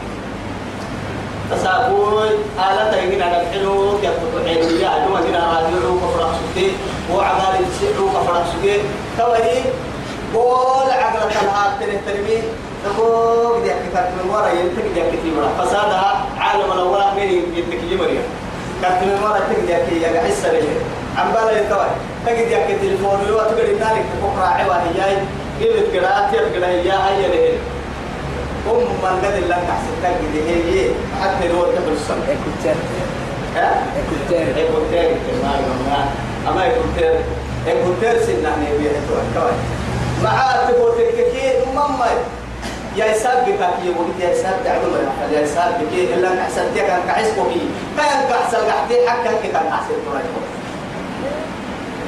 تسابوي 1.51 2.29
آلة 2.60 2.91
تيجين 2.91 3.22
على 3.22 3.41
الحلو 3.41 3.98
يقول 4.03 4.41
عمل 4.41 4.81
يا 4.81 5.05
دوما 5.05 5.19
هنا 5.19 5.41
راديو 5.53 6.00
كفرق 6.00 6.31
سكتي 6.39 6.72
وعمال 7.13 7.55
يسيرو 7.67 8.10
كفرق 8.10 8.46
سكتي 8.51 8.81
توهي 9.17 9.62
قول 10.36 10.89
عقل 10.91 11.17
الهات 11.31 11.72
تنه 11.79 12.00
ترمي 12.05 12.38
تقول 12.86 13.63
دي 13.63 13.69
كتاب 13.89 14.12
من 14.17 14.29
ورا 14.29 14.48
ينتك 14.50 14.84
دي 14.96 15.01
كتير 15.01 15.34
فسادها 15.60 16.25
عالم 16.39 16.72
الأول 16.72 17.01
من 17.17 17.24
ينتك 17.58 17.79
جمريا 17.91 18.22
كتاب 18.79 19.03
من 19.03 19.19
ورا 19.24 19.39
تك 19.39 19.60
دي 19.67 19.75
كي 19.89 20.01
يا 20.01 20.22
حس 20.22 20.46
ليه 20.46 20.79
عم 21.17 21.31
بالا 21.31 21.60
يتوه 21.62 21.88
تجد 22.25 22.51
يا 22.51 22.77
تليفون 22.81 23.19
لو 23.29 23.38
تقول 23.38 23.65
النار 23.74 23.96
بكرة 24.24 24.46
عواني 24.46 24.93
جاي. 24.98 25.17
قلت 25.62 25.96
قراءات 25.96 26.34
يقرأ 26.34 26.68
يا 26.68 26.98
هيا 27.08 27.28
له 27.28 27.58
أم 28.72 28.78
من 29.04 29.16
قد 29.25 29.34
الله 29.44 29.56
تحسن 29.70 29.94
تجد 30.04 30.34
هي 30.48 30.89
حتى 31.22 31.48
لو 31.48 31.62
تقول 31.62 31.94
السنة 31.94 32.24
إكوتير 32.34 32.75
ها؟ 33.56 33.84
إكوتير 34.00 34.48
إكوتير 34.51 35.10
ما 35.44 35.51
يقولنا 35.62 36.00
أما 36.48 36.68
إكوتير 36.68 37.13
إكوتير 37.68 38.25
سنة 38.25 38.51
نبيه 38.62 38.92
توه 39.36 39.51
مع 40.24 40.51
تقول 40.70 40.92
تككي 40.98 41.51
ماما. 41.75 42.08
يا 42.98 43.06
يساب 43.06 43.46
بك 43.46 43.60
يا 43.60 43.92
ولد 43.98 44.20
يا 44.20 44.30
يساب 44.30 44.56
ما 44.66 45.36
يا 45.38 45.42
يساب 45.42 45.72
بك 45.82 45.94
إلا 45.94 46.34
نحسن 46.34 46.62
تيك 46.74 46.89
أن 46.89 47.00
كعس 47.08 47.28
كوبي 47.36 47.62
كان 47.98 48.20
كحسن 48.30 48.58
قحتي 48.58 49.10
حكا 49.10 49.32
كان 49.44 49.51
كحسن 49.70 49.96
تراجع 50.06 50.59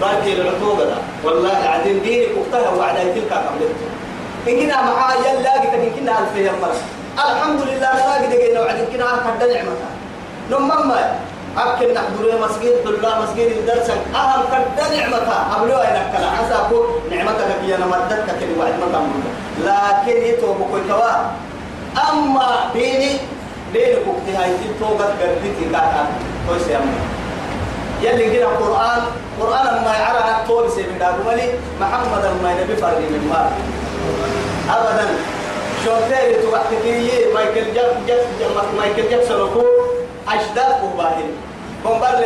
باقي 0.02 0.34
العطوبة 0.34 0.84
ده. 0.86 0.98
والله 1.24 1.58
عدين 1.74 2.02
دينك 2.02 2.30
وقتها 2.38 2.70
وعد 2.70 2.96
تلك 3.16 3.34
قبلته 3.34 3.88
إن 4.48 4.54
كنا 4.60 4.82
معاه 4.82 5.14
يلا 5.26 5.54
قد 5.62 5.74
إن 5.74 5.92
كنا 5.96 6.20
ألف 6.20 6.34
يمر 6.36 6.74
الحمد 7.30 7.62
لله 7.62 7.92
لا 7.94 8.14
قد 8.14 8.34
قلنا 8.34 8.60
وعد 8.62 8.80
كنا 8.92 9.06
قد 9.06 9.44
نعمتها. 9.44 9.92
نمما 10.52 11.02
أكل 11.58 11.94
نحضر 11.94 12.26
مسجد 12.46 12.74
الله 12.86 13.14
مسجد 13.24 13.48
الدرس 13.58 13.90
أهم 14.16 14.42
قد 14.52 14.80
نعمتها. 14.98 15.40
أبلو 15.56 15.78
أين 15.86 15.98
كلا. 16.12 16.30
عساكو 16.38 16.78
نعمتك 17.12 17.50
هي 17.64 17.76
أنا 17.76 17.86
مدتك 17.86 18.28
كل 18.40 18.52
وعد 18.60 18.74
ما 18.82 19.02
لكن 19.68 20.18
يتوبك 20.30 20.74
كوا 20.90 21.14
أما 22.10 22.50
ديني 22.74 23.12
دينك 23.74 24.04
وقتها 24.08 24.44
يتوبك 24.48 25.12
قدتي 25.22 25.66
كاتا 25.72 26.04
كويس 26.48 26.68
يا 26.68 26.78
أمي. 26.78 27.21
يلي 28.02 28.34
كده 28.34 28.46
القرآن 28.46 29.02
قرآن 29.42 29.84
ما 29.86 29.94
يعرى 30.00 30.42
الطول 30.42 30.72
سيبن 30.72 30.98
دابو 31.00 31.30
ملي 31.30 31.54
محمد 31.82 32.24
ما 32.44 32.52
ينبي 32.52 32.76
فرق 32.76 32.98
من 32.98 33.28
مال. 33.30 33.50
أبدا. 34.76 35.08
شوفيري 35.86 36.36
توقتي 36.42 37.34
مايكل 37.34 37.74
جاك 37.74 37.92
جاك 38.08 38.26
مايكل 38.78 39.10
جاكسون 39.10 39.42
وكو 39.42 39.64
أجداد 40.28 40.72
كوباهن 40.82 41.30
بمبر 41.86 42.26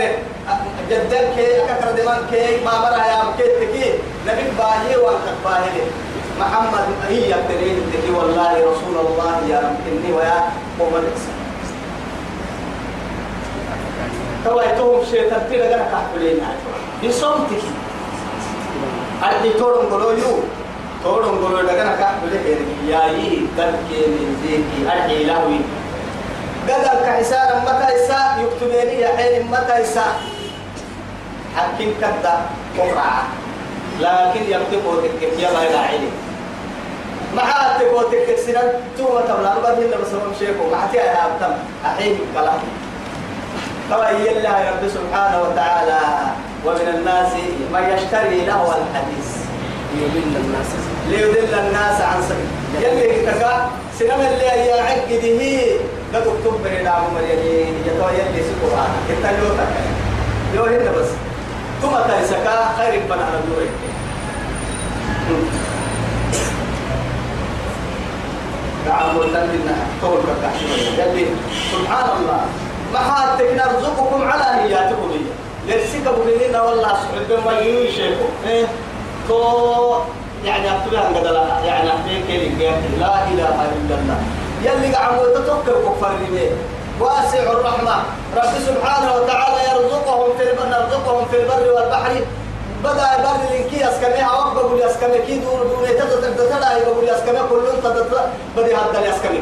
جدك 0.89 1.27
كي 1.35 1.61
أكثر 1.63 1.91
دمان 1.91 2.17
كي 2.31 2.63
ما 2.65 2.71
مرة 2.79 3.05
يا 3.07 3.23
مكيت 3.23 3.59
كي 3.73 3.93
نبي 4.27 4.43
باهي 4.57 4.97
وانك 4.97 5.27
باهي 5.45 5.81
محمد 6.39 6.85
هي 7.09 7.29
يبتلين 7.31 7.91
تكي 7.93 8.11
والله 8.11 8.51
رسول 8.51 8.95
الله 9.07 9.41
يا 9.49 9.59
إني 9.87 10.13
ويا 10.13 10.39
قوم 10.79 10.93
الإسلام 10.95 11.34
تويتهم 14.45 15.05
شيطان 15.11 15.41
تيرا 15.49 15.65
غنا 15.67 15.85
كحبلين 15.91 16.39
بصوتك 17.03 17.63
أرضي 19.23 19.49
تورن 19.49 19.85
قولوا 19.91 20.11
يو. 20.13 20.33
تورن 21.03 21.35
قولوا 21.41 21.61
لغنا 21.61 21.95
كحبلين 21.95 22.59
يا 22.87 23.01
يي 23.17 23.47
تبكي 23.57 23.99
من 24.07 24.27
ذيكي 24.43 24.79
أرضي 24.93 25.23
لهوي. 25.23 25.59
قدر 26.69 26.95
كحسان 27.05 27.61
متى 27.65 27.93
يسا 27.95 28.19
يكتبيني 28.41 29.01
يا 29.01 29.17
حين 29.17 29.51
متى 29.51 29.79
يسا 29.81 30.05
حكيم 31.55 31.93
كدا 32.01 32.35
قرعة 32.77 33.23
لكن 33.99 34.41
يبتقوا 34.53 35.01
تكك 35.01 35.33
يلا 35.39 35.61
إلى 35.67 35.77
عيني 35.77 36.09
مع 37.35 37.77
تكو 37.79 38.01
تكك 38.01 38.37
سنة 38.45 38.73
توما 38.97 39.21
تبلا 39.21 39.73
هنا 39.77 39.97
بس 40.01 40.13
هم 40.13 40.33
شيكو. 40.39 40.69
مع 40.71 40.85
تيا 40.91 41.03
يا 41.03 41.25
أبتم 41.25 41.53
أحيي 41.85 42.17
كلام 42.33 42.59
طبعا 43.91 44.09
الله 44.09 44.57
رب 44.69 44.83
سبحانه 44.89 45.41
وتعالى. 45.41 46.01
ومن 46.65 46.87
الناس 46.97 47.31
من 47.73 47.83
يشتري 47.93 48.45
له 48.45 48.61
الحديث. 48.77 49.29
يضل 50.01 50.35
الناس. 50.43 50.69
ليضل 51.09 51.53
الناس 51.53 52.01
عن 52.01 52.19
سبيل. 52.29 52.49
يلي 52.83 53.25
كذا 53.25 53.69
سنما 53.99 54.29
اللي 54.29 54.45
يا 54.45 54.81
عقده 54.81 55.39
قد 56.13 56.27
اكتب 56.27 56.63
بين 56.63 56.87
عمر 56.87 57.21
يلي 57.21 57.61
يتوى 57.85 58.11
يلي 58.19 58.41
سكوها 58.49 58.87
انت 59.09 59.25
لو 59.25 59.49
تكا 59.59 59.81
لو 60.55 60.63
هنا 60.63 60.91
بس. 60.91 61.09
ثم 61.81 61.93
تنسكا 62.09 62.55
خير 62.77 63.01
بنا 63.09 63.25
على 63.25 63.39
دورك 63.47 63.69
نعم 68.87 69.17
ولدنا 69.17 69.75
طول 70.01 70.19
يلي 70.97 71.25
سبحان 71.71 72.09
الله. 72.19 72.45
ما 72.93 72.99
حاتك 72.99 73.47
نرزقكم 73.53 74.21
على 74.31 74.67
نياتكم 74.67 75.11
لرسك 75.67 76.05
بغيرنا 76.17 76.61
والله 76.61 76.87
سبحانه 76.87 77.45
ما 77.45 77.59
يشيكم 77.59 78.29
إيه. 78.47 78.65
تو 79.27 79.99
يعني 80.45 80.77
أكتبها 80.77 81.09
قدلا 81.15 81.43
يعني 81.65 81.89
أحبيك 81.89 82.59
لا 82.99 83.27
إله 83.27 83.55
إلا 83.75 83.95
الله. 83.95 84.17
يلي 84.63 84.95
قاعد 84.95 85.19
تتوكل 85.19 85.71
كفر 85.85 86.11
ليه 86.31 86.51
واسع 86.99 87.39
الرحمة. 87.39 87.95
رب 88.37 88.53
سبحانه 88.67 89.13
وتعالى 89.15 89.61
يرزقهم 89.71 90.37
في 90.37 90.43
البر 90.51 90.65
نرزقهم 90.65 91.25
في 91.31 91.37
البر 91.41 91.73
والبحر. 91.75 92.25
بدأ 92.83 93.09
بر 93.23 93.37
لنكي 93.51 93.89
اسكمي 93.89 94.25
أو 94.25 94.53
بقول 94.55 94.81
اسكمي 94.81 95.17
كي 95.27 95.39
دور 95.39 95.63
دور 95.63 95.87
تتتدا 95.87 96.83
بقول 96.85 97.09
اسكمي 97.09 97.39
كلهم 97.49 97.79
تتت 97.83 98.11
بدي 98.57 98.75
هذا 98.75 98.99
الاسكمي 98.99 99.41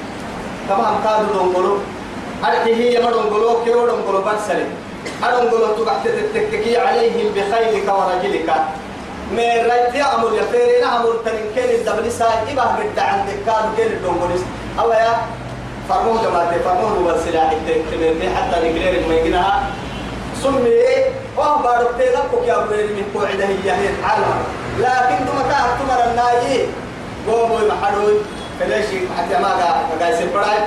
تمام 0.69 0.95
كادوا 1.03 1.33
دونغولو. 1.33 1.77
أرحي 2.45 2.73
هي 2.75 3.03
ما 3.03 3.11
دونغولو 3.11 3.63
كيو 3.63 3.85
دونغولو 3.87 4.21
بنسلي 4.21 4.65
أدونغولو 5.23 5.67
تبعت 5.77 6.07
تتككي 6.07 6.77
عليهم 6.77 7.27
بخيلك 7.35 7.87
ورجلك. 7.97 8.49
من 9.31 9.49
رأيت 9.69 9.95
أمر 9.95 10.33
يفيرين 10.33 10.83
أمر 10.83 11.13
تنكين 11.25 11.69
الدبلس 11.79 12.21
هاي 12.21 12.53
إبا 12.53 12.61
قد 12.61 12.99
عندك 12.99 13.37
كادوا 13.45 13.75
كيني 13.77 13.95
دونغوليس. 14.03 14.41
أو 14.79 14.91
يا 14.91 15.13
فرموه 15.89 16.23
جماعة 16.23 16.53
فرموه 16.65 17.13
بالسلاح 17.13 17.51
التكتمين 17.51 18.35
حتى 18.35 18.55
نقلير 18.59 19.07
ما 19.07 19.15
يجينها 19.15 19.63
سمي 20.43 20.71
وهم 21.37 21.61
بارك 21.61 21.89
تيغبك 21.97 22.47
يا 22.47 22.63
أبوين 22.63 22.87
من 22.97 23.05
قوعده 23.13 23.45
هي 23.45 23.71
هي 23.71 23.89
العالم. 23.99 24.39
لكن 24.79 25.25
دم 25.25 25.39
كاه 25.49 25.67
تمر 25.79 26.11
الناجي. 26.11 26.65
قوموا 27.27 27.59
محلوي 27.69 28.13
فليش 28.61 28.85
حتى 29.17 29.41
ما 29.41 29.47
قا 29.47 29.69
قا 29.99 30.15
سبراي 30.19 30.59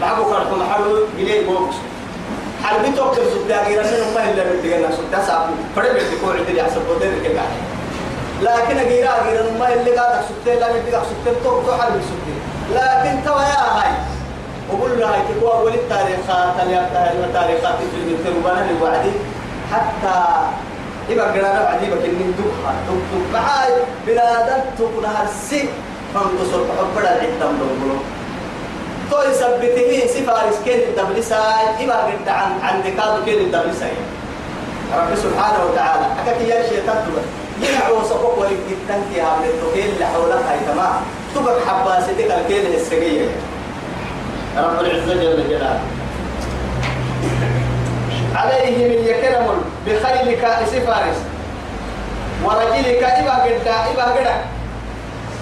معكو 0.00 0.24
فرحوا 0.24 0.56
محلوي 0.56 1.00
قليل 1.18 1.44
بوكس. 1.44 1.76
حربي 2.64 2.90
توكل 2.96 3.22
سبتا 3.34 3.66
غير 3.66 3.80
أنه 3.80 4.14
ما 4.14 4.30
إلا 4.30 4.44
بدينا 4.44 4.90
سبتا 4.96 5.26
سابو 5.26 5.52
فرد 5.76 5.90
بديكو 5.96 6.30
عدل 6.30 6.58
يحسب 6.58 6.82
بودين 6.88 7.12
كذا 7.24 7.44
لكن 8.42 8.76
غير 8.76 9.08
غير 9.26 9.44
ما 9.60 9.68
إلا 9.74 10.02
قاعد 10.02 10.24
سبتا 10.28 10.60
لا 10.60 10.72
بديك 10.72 10.94
سبتا 11.10 11.40
تو 11.44 11.62
تو 11.62 11.72
حربي 11.72 12.00
سبتا 12.10 12.34
لكن 12.76 13.24
توا 13.24 13.42
يا 13.42 13.60
هاي. 13.78 13.92
وقول 14.70 15.00
لها 15.00 15.16
تقوى 15.28 15.52
أول 15.52 15.74
التاريخات 15.74 16.54
التاريخات 17.24 17.78
في 17.90 17.96
المتروبان 18.02 18.76
الوعدي 18.76 19.12
حتى 19.72 20.16
إبا 21.10 21.22
قرانا 21.22 21.60
وعدي 21.64 21.86
بكن 21.86 22.12
من 22.20 22.34
دبها 22.38 22.72
دب 22.88 23.02
دب 23.12 23.32
معاي 23.32 23.72
بلادن 24.06 24.60
تقنها 24.78 25.24
السي 26.10 26.18
فانتصر 26.18 26.62
بحب 26.62 26.98
العدة 26.98 27.50
من 27.50 28.00
تو 29.10 29.22
يثبته 29.22 30.06
سفارس 30.06 30.56
كين 30.64 30.78
الدبلساي 30.78 31.84
إما 31.84 31.94
قلت 32.04 32.28
عن 32.28 32.60
عن 32.62 32.82
دكادو 32.82 33.24
كين 33.24 33.38
الدبلساي 33.38 33.90
سبحانه 35.14 35.64
وتعالى 35.72 36.06
أكاك 36.22 36.40
يا 36.40 36.68
شيء 36.68 36.82
تطلب 36.86 37.24
ينعو 37.62 38.04
سقوق 38.08 38.38
ولك 38.38 38.58
التنكي 38.70 39.22
هم 39.22 39.44
التوكيل 39.44 39.90
اللي 39.94 40.06
حولك 40.06 40.42
هاي 40.48 40.58
تمام 40.72 41.00
تبقى 41.34 41.60
حباستك 41.68 42.20
الكيل 42.20 42.74
السجية 42.74 43.26
رب 44.56 44.80
العزة 44.80 45.14
جل 45.14 45.48
جلاله 45.48 45.80
عليهم 48.34 49.04
يكرم 49.04 49.46
بخيلك 49.86 50.48
سفارس 50.66 51.16
ورجلك 52.44 53.02
إبا 53.02 53.32
قد 53.32 53.68
إبا 53.94 54.02
قد 54.02 54.59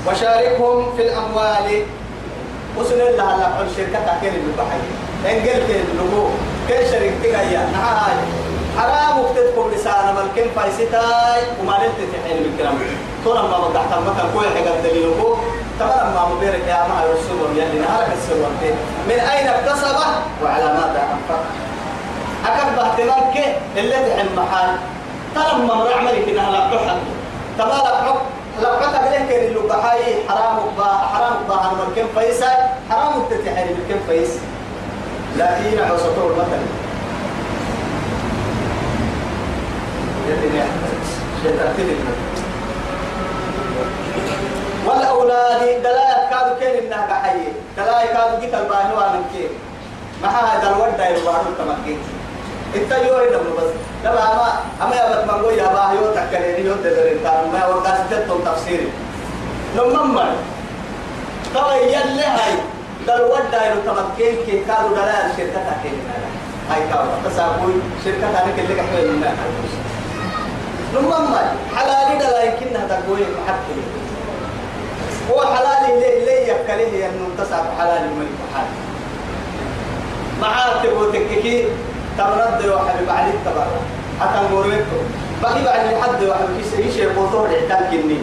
وشاركهم 0.08 0.96
في 0.96 1.02
الأموال. 1.02 1.82
وسن 2.78 3.00
الله 3.00 3.24
على 3.24 3.46
كل 3.58 3.68
شركة 3.76 3.98
تكين 4.06 4.32
بالبحر 4.32 4.80
إنجل 5.26 5.66
كين 5.66 5.84
لغو 5.98 6.28
كل 6.68 6.86
شركة 6.90 7.18
تجايا 7.22 7.62
نهاي 7.74 8.18
حرام 8.78 9.18
وقتكم 9.20 9.70
لسانا 9.74 10.14
ملكين 10.18 10.50
فايستاي. 10.56 11.42
وما 11.60 11.78
نلت 11.78 11.98
تحين 12.12 12.42
بالكلام 12.42 12.78
تورا 13.24 13.42
ما 13.42 13.58
بدك 13.58 13.80
تمك 13.90 14.18
كل 14.34 14.46
حاجة 14.54 14.70
دليلكو 14.84 15.36
تمام 15.80 16.14
ما 16.14 16.22
مبارك 16.34 16.64
يا 16.68 16.86
ما 16.88 17.02
الرسول 17.04 17.56
يلي 17.56 17.78
نهارك 17.78 18.08
السر 18.18 18.36
من 19.08 19.18
أين 19.32 19.48
اكتسبه؟ 19.48 20.06
وعلى 20.42 20.64
ماذا 20.64 21.02
أنفق 21.12 21.42
أكبر 22.46 22.70
باهتمامك 22.76 23.36
اللي 23.76 23.94
تحن 23.94 24.28
محل 24.36 24.70
ترى 25.34 25.62
مرة 25.66 25.94
عملك 25.98 26.28
إنها 26.28 26.50
لا 26.50 26.76
تحن 26.76 26.98
تمالك 27.58 27.86
حق 27.86 28.22
لو 28.62 28.70
حتى 28.80 28.98
قلت 28.98 29.30
كان 29.30 29.44
اللي 29.44 29.60
بحاي 29.68 30.02
حرام 30.28 30.56
با 30.78 30.84
حرام 30.84 31.36
با 31.48 31.54
عن 31.56 31.70
مكان 31.90 32.06
فيسا 32.14 32.50
حرام 32.90 33.12
تتحري 34.08 34.20
مكان 34.20 34.24
فيس 34.24 34.30
لكن 35.36 35.82
عصطور 35.82 36.32
مثلا 36.32 36.62
والأولاد 44.86 45.82
دلاء 45.82 46.28
كادوا 46.30 46.58
كين 46.60 46.84
إنها 46.84 47.06
بحي 47.06 47.38
دلاء 47.76 48.06
كادوا 48.06 48.40
جيت 48.40 48.54
الباهي 48.54 48.92
وأنا 48.94 49.22
كين. 49.32 49.48
ما 50.22 50.28
هذا 50.28 50.68
الورد 50.68 51.00
يروارو 51.00 51.50
تمكين 51.58 51.98
التيوري 52.74 53.30
دم 53.30 53.56
بس. 53.58 53.70
لما 54.04 54.32
أما 54.32 54.52
أما 54.82 54.96
يا 54.96 55.08
بس 55.10 55.30
مانغو 55.30 55.50
يا 55.50 55.66
باه 55.66 55.92
يو 55.92 56.12
تكلني 56.14 56.68
يو 56.68 56.74
تدرين 56.74 57.18
كان 57.24 57.50
ما 57.52 57.64
هو 57.64 57.80
قاس 57.80 57.98
تتو 58.10 58.38
تفسير 58.38 58.80
لما 59.76 60.02
مر 60.02 60.32
ترى 61.54 61.82
يلي 61.82 62.24
هاي. 62.24 62.77
دل 63.06 63.20
ودا 63.22 63.66
يلو 63.66 63.80
تمكين 63.86 64.36
كي 64.46 64.64
كانوا 64.68 64.90
دلال 64.90 65.30
شركة 65.36 65.60
تكين 65.70 65.98
هاي 66.70 66.88
كاو 66.92 67.04
تسابوي 67.24 67.72
شركة 68.04 68.30
أنا 68.30 68.52
كل 68.56 68.62
اللي 68.62 68.74
كحول 68.74 69.16
لنا 69.16 69.34
لما 70.94 71.18
مر 71.18 71.76
حلالي 71.76 72.18
دلا 72.18 72.42
يمكن 72.44 72.76
هذا 72.76 73.02
قوي 73.08 73.20
محكي 73.20 73.80
هو 75.30 75.54
حلالي 75.54 75.94
اللي 75.94 76.18
اللي 76.18 76.48
يكله 76.48 77.06
إنه 77.06 77.28
تساب 77.38 77.64
حلالي 77.78 78.04
الملك 78.04 78.38
حلال 78.54 78.88
معاه 80.40 80.82
تبو 80.82 81.10
تككي 81.10 81.66
تمرد 82.18 82.66
وحبيب 82.66 83.10
علي 83.10 83.32
تبارك 83.44 83.80
حتى 84.20 84.48
نوريكو 84.50 84.98
بقي 85.42 85.64
بعد 85.64 86.02
حد 86.02 86.22
واحد 86.24 86.46
كيس 86.58 86.74
إيش 86.74 86.96
يقولوا 86.96 87.46
العتال 87.46 87.90
كني 87.90 88.18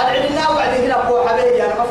العلنا 0.00 0.48
وعد 0.48 0.74
هنا 0.74 1.06
ابو 1.06 1.28
حبيبي 1.28 1.62
أنا 1.62 1.74
ما 1.74 1.84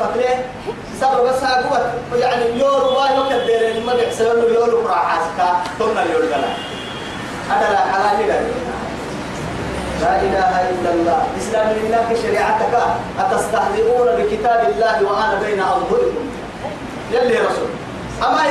سبب 1.02 1.28
بس 1.28 1.44
قوت 1.44 1.82
يعني 2.22 2.60
يورو 2.60 3.00
ما 3.00 3.06
يكدر 3.06 3.86
ما 3.86 3.94
بيحسب 3.96 4.26
له 4.26 4.54
يورو 4.54 4.82
براحتك 4.82 5.40
ثم 5.80 5.98
اليورو 5.98 6.34
قال 6.34 6.44
هذا 7.50 7.68
لا 7.74 7.80
حلال 7.80 8.28
لا 8.28 8.40
لا 10.02 10.22
إله 10.22 10.70
إلا 10.70 10.90
الله. 10.94 11.20
إسلام 11.42 11.68
لله 11.70 12.16
شريعتك 12.24 12.74
أتستهزئون 13.20 14.08
بكتاب 14.18 14.70
الله 14.70 15.04
وأنا 15.04 15.40
بين 15.44 15.60
اظهركم 15.60 16.26
يلي 17.12 17.38
رسول. 17.38 17.70
أما 18.28 18.42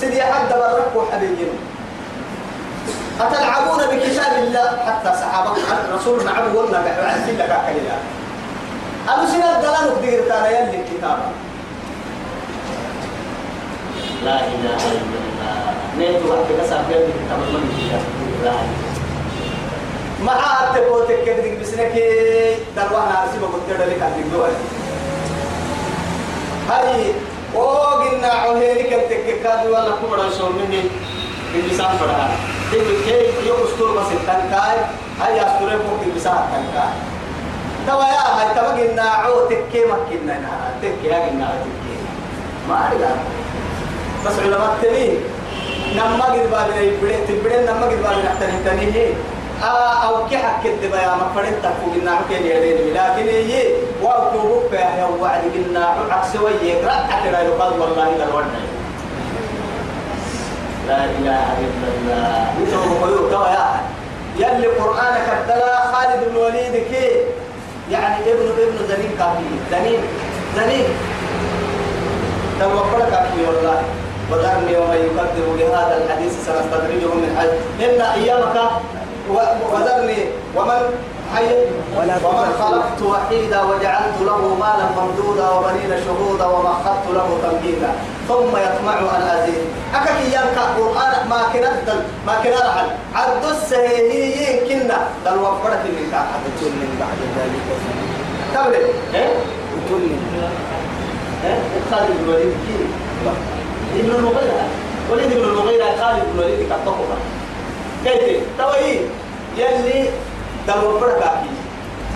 سيدي 0.00 0.22
حد 0.22 0.48
برك 0.48 0.96
وحبيبي 0.96 1.46
أتلعبون 3.20 3.78
بكتاب 3.86 4.32
الله؟ 4.38 4.68
حتى 4.86 5.18
صحابة 5.20 5.52
الرسول 5.88 6.24
نعم 6.24 6.56
قلنا 6.56 6.78
بعد 6.82 7.28
لك 7.28 7.52
كلمة 7.66 7.98
أبو 9.08 9.26
سنة 9.26 9.60
دلالك 9.60 9.98
دير 10.02 10.28
تانا 10.28 10.50
يلي 10.50 10.80
الكتاب. 10.82 11.18
لا 14.26 14.38
إله 14.42 14.80
إلا 14.98 15.18
الله. 15.22 15.56
نيتو 15.98 16.26
وقت 16.30 16.48
كسر 16.58 16.80
يلي 16.90 17.12
كتاب 17.18 17.38
المنزل 17.46 18.02
لا 18.44 18.52
ما 20.26 20.32
عاد 20.32 20.74
تبوتك 20.74 21.24
كذلك 21.26 21.58
بسنك؟ 21.60 21.94
دلوانا 22.76 23.14
أرسيبا 23.22 23.46
قلت 23.46 23.68
لك 23.70 24.02
أنك 24.02 24.26
دوالي 24.32 24.60
هاي 26.70 27.12
وقلنا 27.54 28.28
عهيرك 28.28 28.92
التككاد 28.92 29.66
ولا 29.66 29.92
كبرا 30.02 30.30
شو 30.38 30.48
مني؟ 30.48 30.82
اللسان 31.54 31.92
فرها 32.00 32.28
تقول 32.72 32.96
كي 33.06 33.46
يوم 33.48 33.58
استور 33.64 33.90
بس 33.98 34.10
التنكاي. 34.12 34.78
هاي 35.20 35.40
استور 35.46 35.70
فوق 35.70 36.00
اللسان 36.06 36.34
التنكاي. 36.34 36.92
توا 37.86 38.04
يا 38.04 38.24
هاي 38.36 38.48
تبقى 38.54 38.90
الناعو 38.90 39.46
تكي 39.46 39.84
مكنا 39.84 40.36
تكي 40.82 41.12
هاي 41.12 41.30
الناعو 41.30 41.52
تكي 41.64 41.96
ما 42.68 42.74
أرجع 42.86 43.10
بس 44.24 44.38
علماء 44.44 44.76
تبين 44.82 45.16
نما 45.96 46.24
قد 46.24 46.38
بالنا 46.52 46.80
يبدأ 46.80 47.16
تبدأ 47.28 47.62
نما 47.62 47.86
قد 47.86 47.98
بالنا 48.02 48.24
نحتاج 48.24 48.52
تانيه 48.64 49.14
أو 50.06 50.26
كي 50.28 50.38
حكيت 50.38 50.80
بيا؟ 50.92 51.14
ما 51.20 51.26
فرنت 51.34 51.64
تكو 51.64 51.86
الناعو 51.96 52.22
كي 52.28 52.34
يدين 52.34 52.94
لكن 52.94 53.28
هي 53.28 53.64
وأكتبوا 54.02 54.60
بها 54.72 55.08
وعد 55.20 55.54
الناعو 55.54 56.10
عكس 56.10 56.36
ويك 56.36 56.84
رأت 56.84 57.10
كده 57.24 57.40
يقال 57.40 57.72
والله 57.80 58.06
إذا 58.16 58.24
الورد 58.24 58.54
لا 60.88 61.04
إله 61.04 61.46
إلا 61.64 61.88
الله. 61.96 62.46
قيوب 63.02 63.30
توا 63.30 63.48
يا 63.48 63.66
يلي 64.36 64.66
قرآنك 64.66 65.26
الدلا 65.40 65.92
خالد 65.92 66.20
بن 66.24 66.36
الوليد 66.36 66.74
كي. 66.90 67.06
يعني 67.90 68.16
ابن 68.32 68.46
ابن 68.66 68.78
زنين 68.88 69.12
كافي. 69.18 69.48
زنين 69.70 70.00
زنين. 70.56 70.88
تم 72.60 72.70
وقل 72.76 73.10
كافي 73.10 73.40
والله. 73.46 73.82
وذرني 74.32 74.76
ومن 74.76 74.96
يقدر 74.96 75.46
لهذا 75.58 75.94
الحديث 76.04 76.32
سنستدرجهم 76.46 77.16
من 77.16 77.36
حيث 77.38 77.52
إن 77.90 78.00
أيامك 78.00 78.56
وذرني 79.72 80.18
ومن 80.56 80.80
حي 81.34 81.46
ومن 81.96 82.48
خلقت 82.60 83.02
وحيدا 83.02 83.62
وجعلت 83.62 84.18
له 84.20 84.54
مالا 84.54 84.86
ممدودا 84.98 85.50
وبنين 85.50 85.92
شهودا 86.06 86.46
ومخضت 86.46 87.06
له 87.14 87.38
تمهيدا 87.42 87.90
ثم 88.28 88.56
يطمع 88.56 88.98
ان 89.16 89.22
ازيد 89.38 89.64
اكاك 89.94 90.20
ينكا 90.26 90.62
قران 90.76 91.28
ما 91.28 91.40
كنت 91.52 91.88
ما 92.26 92.34
كنا 92.42 92.56
رحل 92.68 92.86
عد 93.14 93.44
السهيهي 93.44 94.68
كنا 94.68 94.98
دل 95.24 95.38
وفرت 95.38 95.82
من 95.84 96.08
كاحد 96.12 96.40
من 96.62 96.90
بعد 97.00 97.18
ذلك 97.36 97.66
تبلي 98.54 98.92
إيه 99.14 99.34
وكل 99.76 100.06
إيه 101.44 101.58
خالد 101.90 102.10
بن 102.10 102.24
الوليد 102.24 102.52
كي 102.66 102.86
ابن 103.94 104.10
المغيرة. 104.10 104.66
وليد 105.10 105.30
بن 105.32 105.44
المغيرة 105.44 105.84
خالد 105.84 106.22
بن 106.32 106.38
الوليد 106.38 106.66
كتبوها 106.66 107.18
كيف؟ 108.04 108.42
توي 108.58 109.00
يلي 109.56 110.08
وفرت 110.84 111.18
كاكي 111.20 111.50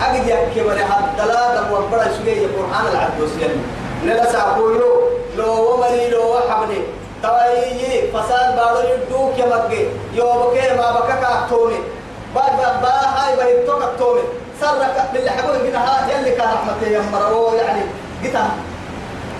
أجد 0.01 0.27
يحكي 0.27 0.61
من 0.61 0.77
حد 0.91 1.27
لا 1.27 1.55
دل 1.55 1.73
وفرت 1.73 2.11
شوية 2.17 2.47
قرآن 2.57 2.85
العدوس 2.91 3.31
يلي. 3.41 3.59
نلسا 4.05 4.41
قولوا 4.41 5.01
لو 5.37 5.73
ومري 5.73 6.09
لو 6.09 6.35
وحبني. 6.35 6.81
توي 7.23 8.11
فساد 8.13 8.55
بارو 8.55 8.79
يدوك 8.79 9.39
يا 9.39 9.45
مكي. 9.45 9.87
يوبك 10.13 10.57
ما 10.77 10.91
بكا 10.91 11.15
كاكتوني 11.21 11.79
بعد 12.35 12.81
با 12.81 12.89
هاي 12.89 13.35
بهي 13.35 13.65
توك 13.65 13.83
تومي 13.99 14.21
سرك 14.61 15.09
باللي 15.13 15.29
حقول 15.29 15.67
كده 15.67 15.79
ها 15.79 16.11
يلي 16.11 16.31
كان 16.31 16.47
رحمتي 16.47 16.93
يا 16.93 17.01
مرو 17.13 17.53
يعني 17.53 17.81
قتا 18.23 18.49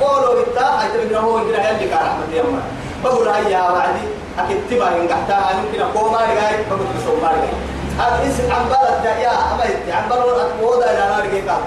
قولوا 0.02 0.42
قتا 0.42 0.66
هاي 0.66 0.88
تبقى 1.08 1.24
هو 1.24 1.40
يلي 1.40 1.90
كان 1.90 2.00
رحمتي 2.06 2.36
يا 2.38 2.44
مرو 2.44 2.62
بقول 3.04 3.28
هاي 3.28 3.52
يا 3.52 3.62
وعدي 3.72 4.06
أكيد 4.40 4.58
تبا 4.70 4.88
إن 4.88 5.08
قحتها 5.08 5.52
يمكن 5.60 5.82
أقوم 5.82 6.12
ما 6.14 6.20
رجعي 6.20 6.64
فقط 6.70 6.88
بسوم 6.98 7.20
ما 7.24 7.30
رجعي 7.30 7.58
هذا 8.00 8.30
اسم 8.30 8.52
عن 8.52 8.66
بلد 8.70 9.06
يا 9.22 9.32
أما 9.32 9.64
عن 9.96 10.10
بلد 10.10 10.22
أقوى 10.22 10.84
إلى 10.84 11.10
نار 11.10 11.24
رجعي 11.26 11.58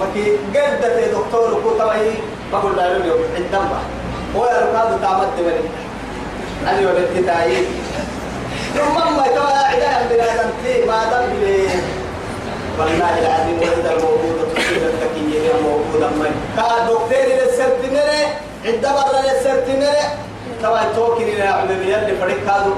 مكي 0.00 0.36
قدت 0.54 1.14
دكتور 1.14 1.60
كتبه 1.64 2.14
بقول 2.52 2.76
له 2.76 2.96
اليوم 2.96 3.20
عندما 3.36 3.78
هو 4.36 4.44
يركض 4.44 5.00
تعمد 5.02 5.28
مني 5.38 5.70
أنا 6.70 6.88
ولدت 6.88 7.26
تايي 7.26 7.66
ثم 8.74 8.94
ما 9.16 9.26
توا 9.26 9.56
عدا 9.70 10.06
بلاد 10.10 10.50
تي 10.64 10.84
ما 10.86 11.04
دم 11.04 11.32
والله 12.78 13.18
العظيم 13.18 13.58
ولد 13.58 13.86
الموجود 13.86 14.54
تصير 14.54 14.82
التكية 14.88 15.31
موجودة 15.62 16.06
ما 16.10 16.30
كا 16.56 16.84
دكتور 16.84 17.24
للسرتنرة 17.28 18.28
عندما 18.64 18.92
برا 18.92 19.20
للسرتنرة 19.22 20.04
توا 20.62 20.78
توكل 20.96 21.22
إلى 21.22 21.42
عمي 21.42 21.70
اللي 21.74 22.16
فريق 22.20 22.36
كادو 22.46 22.72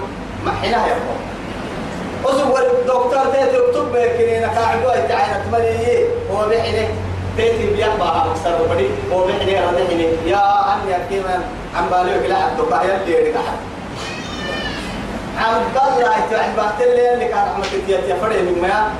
ما 0.44 0.52
حنا 0.62 0.86
يا 0.86 0.96
أسوأ 2.24 2.58
الدكتور 2.60 3.24
ده 3.32 3.40
يكتب 3.40 3.92
بكرينا 3.92 4.46
كعبوا 4.46 4.94
يتعين 4.94 5.34
تملي 5.52 6.04
هو 6.32 6.48
بحنه 6.48 6.88
تيتي 7.36 7.66
بيقبع 7.76 8.24
أكثر 8.26 8.62
وبدي 8.62 8.88
هو 9.12 9.26
بحني 9.26 9.56
هذا 9.58 9.86
حني 9.90 10.30
يا 10.30 10.36
عم 10.36 10.88
يا 10.88 11.06
كيمان 11.10 11.42
عم 11.76 11.84
بالي 11.90 12.18
وكلا 12.18 12.36
حد 12.36 12.56
دكايا 12.56 13.00
اللي 13.02 13.12
يرجع 13.12 13.40
عم 15.38 15.62
بالله 15.74 16.12
يتعين 16.18 16.56
بحتل 16.56 16.84
اللي 16.84 17.24
كان 17.28 17.38
عم 17.38 17.62
تدي 17.72 17.92
يفرق 17.92 18.40
من 18.40 18.58
ما 18.62 18.92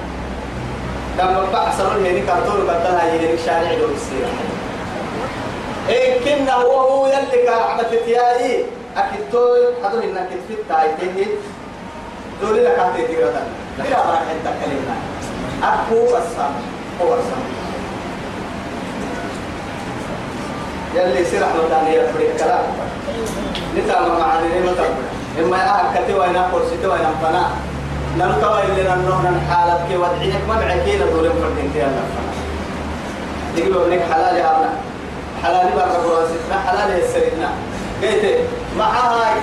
لما 1.18 1.46
بعصر 1.52 1.96
هني 1.96 2.20
كارتون 2.20 2.60
بدلها 2.62 3.14
يهني 3.14 3.38
شارع 3.46 3.74
دور 3.78 3.90
السيرة. 3.94 4.28
إيه 5.88 6.20
كنا 6.24 6.54
هو 6.54 6.80
هو 6.80 7.06
يلي 7.06 7.44
كان 7.44 7.58
عم 7.58 7.78
تدي 7.90 8.20
أكيد 8.96 9.20
تقول 9.32 9.74
هذول 9.84 10.02
إنك 10.02 10.28
تفيد 10.30 10.58
تايتين 10.68 11.28
دولي 12.42 12.62
لك 12.64 12.78
هاتي 12.78 13.06
تيرا 13.06 13.30
بلا 13.78 14.06
براك 14.06 14.18
حتى 14.18 14.50
كلمنا. 14.64 14.96
أكو 15.62 16.16
السام 16.16 16.54
هو 17.02 17.14
السام 17.14 17.44
يلي 20.94 21.24
سير 21.24 21.42
الله 21.44 21.88
يا 21.88 22.12
فريق 22.12 22.36
كلام. 22.36 22.64
نتعلم 23.76 24.18
معاني 24.18 24.60
لما 24.60 24.72
تقول 24.72 25.44
إما 25.44 25.56
أهل 25.56 25.98
كتي 25.98 26.14
وين 26.14 26.36
أقول 26.36 26.62
ستي 26.66 26.86
أفنا 28.14 28.26
نلقى 28.26 28.64
اللي 28.64 28.82
نحن 28.82 29.40
حالة 29.50 29.86
كي 29.88 29.96
ودعينك 29.96 30.48
ما 30.48 30.54
معكين 30.54 30.98
دول 30.98 31.30
فردين 31.30 31.72
تي 31.72 31.82
الله. 31.82 32.04
يقولوا 33.56 33.88
لك 33.88 34.02
حلال 34.12 34.36
يا 34.36 34.56
أبنا 34.56 34.70
حلال 35.42 35.72
بقى 35.76 35.88
قرآن 35.90 36.26
حلال 36.66 36.98
يسرنا 36.98 37.50
قلت 38.02 38.38
معها 38.78 39.34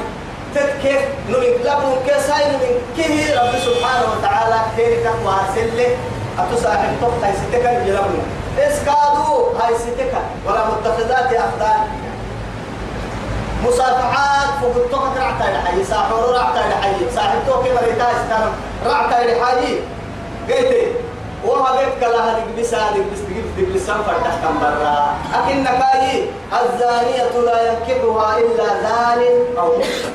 تذكر 0.56 1.00
نمين 1.30 1.54
لبن 1.54 1.96
كساي 2.08 2.46
نمين 2.46 2.78
كه 2.98 3.42
رب 3.42 3.60
سبحانه 3.60 4.06
وتعالى 4.18 4.62
كير 4.78 5.04
تقوى 5.04 5.36
سلة. 5.56 5.96
أتصاحب 6.40 6.90
طب 7.02 7.24
هاي 7.24 7.34
ستك 7.34 7.66
الجلبن 7.66 8.20
إسكادو 8.60 9.48
هاي 9.60 9.76
ستك 9.76 10.14
ولا 10.48 10.66
متخذات 10.68 11.34
أخدان. 11.34 11.80
مصافحات 13.66 14.50
فوق 14.62 14.76
الطاقة 14.76 15.14
رعتا 15.20 15.44
لحي 15.44 15.84
ساحور 15.84 16.34
رعتا 16.34 16.60
لحي 16.60 16.96
صاحب 17.16 17.40
توكي 17.48 17.70
مريتا 17.74 18.08
استنم 18.12 18.52
رعتا 18.86 19.16
لحي 19.28 19.80
قيتي 20.50 20.88
وها 21.46 21.72
بيت 21.78 21.94
كلا 22.00 22.32
هذيك 22.32 22.46
بس 22.60 22.74
هذيك 22.74 23.06
بس 23.14 23.20
تجيب 23.20 23.44
تجيب 23.56 23.70
لسان 23.76 23.98
فتح 23.98 24.36
كم 24.44 24.60
برا. 24.62 25.16
أكن 25.34 25.64
نكاي 25.64 26.26
الزانية 26.54 27.42
لا 27.46 27.58
ينكبها 27.72 28.38
إلا 28.38 28.68
زان 28.84 29.22
أو 29.58 29.78
محسن 29.78 30.14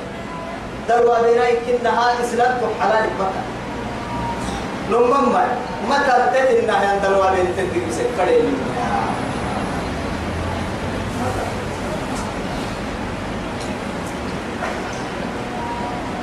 دروا 0.89 1.23
بيناي 1.23 1.57
كنها 1.67 2.13
إسلام 2.25 2.59
حلال 2.81 3.05
مكة 3.21 3.43
نمما 4.91 5.47
متى 5.91 6.17
تتنا 6.35 6.75
هي 6.83 6.99
دروا 7.01 7.31
بين 7.31 7.47
تدري 7.57 7.93
سكري 7.93 8.43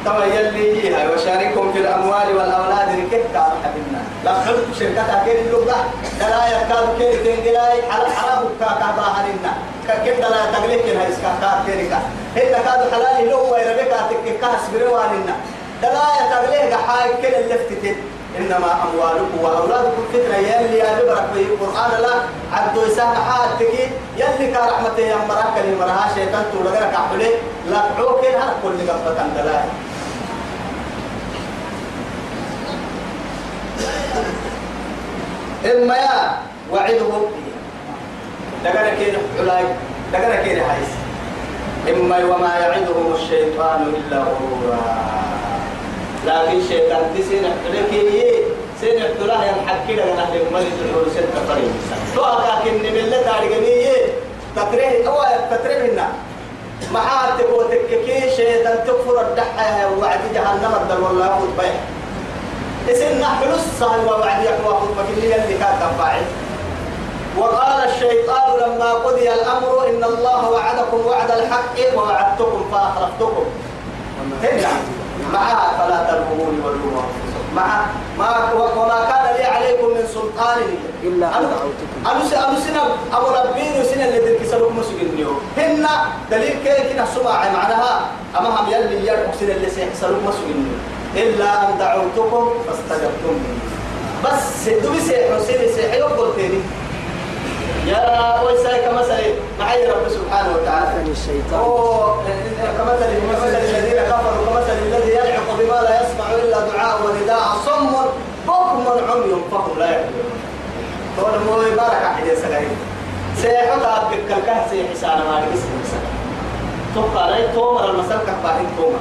طبعا 0.06 0.26
يلي 0.26 0.96
هي 0.96 1.08
وشاركهم 1.14 1.74
في 1.74 1.80
الأموال 1.80 2.28
والأولاد 2.38 2.90
ركبت 2.90 3.36
حبيبنا. 3.64 4.02
لا 4.26 4.34
حب 4.34 4.74
شركة 4.80 5.24
كير 5.26 5.40
اللغة؟ 5.40 5.86
لا 6.20 6.48
يكاد 6.48 6.98
كير 6.98 7.14
تنجلاي 7.26 7.82
على 7.92 8.08
حرام 8.10 8.44
كاكا 8.60 8.90
باهرنا 8.98 9.54
كيف 10.06 10.20
لا 10.20 10.52
تغلق 10.54 10.86
هاي 10.86 11.10
اسكاكا 11.10 11.64
كيركا 11.66 12.00
هي 12.36 12.50
كاد 12.52 12.92
حلال 12.92 13.30
لو 13.30 13.54
ويربك 13.54 13.94
تككاس 14.10 14.62
برواننا 14.74 15.36
لا 15.82 16.08
يتغلق 16.20 16.82
حاي 16.88 17.10
كل 17.22 17.36
اللفتت 17.36 17.96
إنما 18.38 18.72
أموالكم 18.84 19.38
وأولادكم 19.44 20.04
فتنة. 20.14 20.38
يلي 20.38 20.78
يا 20.78 21.00
ببرك 21.00 21.26
في 21.34 21.40
القرآن 21.40 22.02
لا 22.02 22.14
عبد 22.54 22.78
يسامح 22.88 23.32
حالتك 23.32 23.74
يلي 24.18 24.52
كان 24.52 24.68
رحمته 24.68 25.04
يا 25.04 25.16
مراك 25.30 25.56
اللي 25.64 25.76
مرها 25.76 26.10
شيطان 26.16 26.44
تقول 26.54 26.66
لك 26.66 26.94
احلي 26.94 27.30
لا 27.70 27.78
عوك 27.78 28.26
هر 28.26 28.54
كل 28.64 28.92
قبه 28.92 29.28
دلائل. 29.38 29.70
إما 35.66 35.96
يا 35.98 36.38
وعدهم 36.72 37.26
دقنا 38.64 38.90
كين 39.00 39.16
حلاي 39.38 39.64
دقنا 40.14 40.36
كين 40.44 40.60
حيس. 40.64 40.92
إما 41.90 42.18
وما 42.26 42.56
يعدهم 42.60 43.14
الشيطان 43.16 43.94
إلا 43.98 44.18
غرورا. 44.18 44.80
لكن 46.26 46.58
الشيطان 46.60 47.04
تسين 47.18 47.44
حلكي 47.64 48.44
سين 48.82 49.00
حلاه 49.20 49.46
ينحكي 49.46 49.94
لنا 49.94 50.24
أهل 50.24 50.42
الملك 50.42 50.72
الحول 50.86 51.12
ستة 51.12 51.54
قريب 51.54 51.72
تو 52.16 52.22
أكاكين 52.24 52.74
نملة 52.84 53.22
تارجمية 53.22 53.96
تكره 54.56 55.08
أو 55.08 55.16
تكره 55.52 55.88
لنا 55.88 56.08
محات 56.92 57.40
وتككي 57.54 58.36
شيطان 58.36 58.78
تكفر 58.88 59.22
الدحة 59.22 59.90
وعد 60.00 60.20
جهنم 60.34 60.74
الدل 60.82 61.04
والله 61.04 61.26
يأخذ 61.26 61.48
بيه 61.60 61.76
إسنا 62.90 63.28
حلوس 63.30 63.62
سهل 63.80 64.06
وبعد 64.06 64.44
يحوى 64.44 64.74
خطبة 64.74 65.06
اللي 65.18 65.36
اللي 65.36 65.58
كان 65.58 65.80
تنفعل 65.80 66.22
وقال 67.38 67.90
الشيطان 67.90 68.50
لما 68.62 68.92
قضي 68.94 69.34
الأمر 69.34 69.88
إن 69.90 70.04
الله 70.04 70.50
وعدكم 70.50 71.06
وعد 71.06 71.32
الحق 71.32 71.96
ووعدتكم 71.96 72.66
فأخلفتكم. 72.72 73.46
هنا. 74.44 74.68
معها 75.34 75.72
فلا 75.78 76.12
تلوموني 76.12 76.58
ولوموا 76.66 77.02
مع 77.56 77.86
ما 78.18 78.54
وما 78.54 79.06
كان 79.10 79.36
لي 79.38 79.44
عليكم 79.44 79.88
من 79.88 80.08
سلطان 80.14 80.58
إلا 81.04 81.28
أن 81.28 81.42
دعوتكم. 81.42 82.00
سنة 82.60 82.82
أبو 83.14 83.28
ربين 83.28 83.82
وسنة 83.82 84.06
اللي 84.06 84.20
درك 84.20 84.46
سلوك 84.52 84.72
مسجنيو 84.72 85.30
هن 85.58 85.88
دليل 86.32 86.56
كي 86.64 86.94
كنا 86.94 87.06
سمع 87.16 87.50
معناها. 87.50 88.02
أما 88.40 88.50
هم 88.50 88.72
يلي 88.72 89.08
يرقص 89.08 89.42
اللي 89.42 89.70
سلوك 90.02 90.20
مسجنيو 90.28 90.76
إلا 91.16 91.70
أن 91.70 91.78
دعوتكم 91.80 92.50
فاستجبتم 92.68 93.38
بس 94.26 94.70
دوبي 94.84 95.00
سيح 95.00 95.36
حسين 95.36 95.76
سيح 95.76 95.94
يقول 95.94 96.36
تاني 96.36 96.60
يا 97.88 98.42
ويسا 98.42 98.78
كمثل 98.78 99.24
معي 99.60 99.88
رب 99.88 100.10
سبحانه 100.10 100.50
وتعالى. 100.56 100.86
مثل 101.04 101.12
الشيطان. 101.12 101.60
أوه 101.60 102.24
كمثل 102.78 103.10
كمثل 103.28 103.56
الذين 103.56 104.02
كفروا 104.04 104.46
كمثل 104.50 104.78
الذي 104.88 105.12
يلعق 105.12 105.48
بما 105.60 105.82
لا 105.82 106.02
يسمع 106.02 106.32
إلا 106.32 106.60
دعاء 106.60 106.96
ونداء 107.06 107.48
صم 107.66 107.90
بكم 108.48 108.88
عمي 109.12 109.36
فهم 109.52 109.80
لا 109.80 109.86
يعقلون 109.86 110.32
تقول 111.18 111.40
مو 111.40 111.62
يبارك 111.62 112.02
أحد 112.04 112.28
يسألين 112.28 112.70
سيحطها 113.42 114.10
بكالكه 114.12 114.70
سيح 114.72 114.88
سانا 115.02 115.24
ما 115.24 115.46
لقيس 115.46 115.64
تبقى 116.96 117.32
لا 117.32 117.54
تومر 117.54 117.90
المسال 117.90 118.20
كفاهين 118.28 118.68
تومر. 118.78 119.00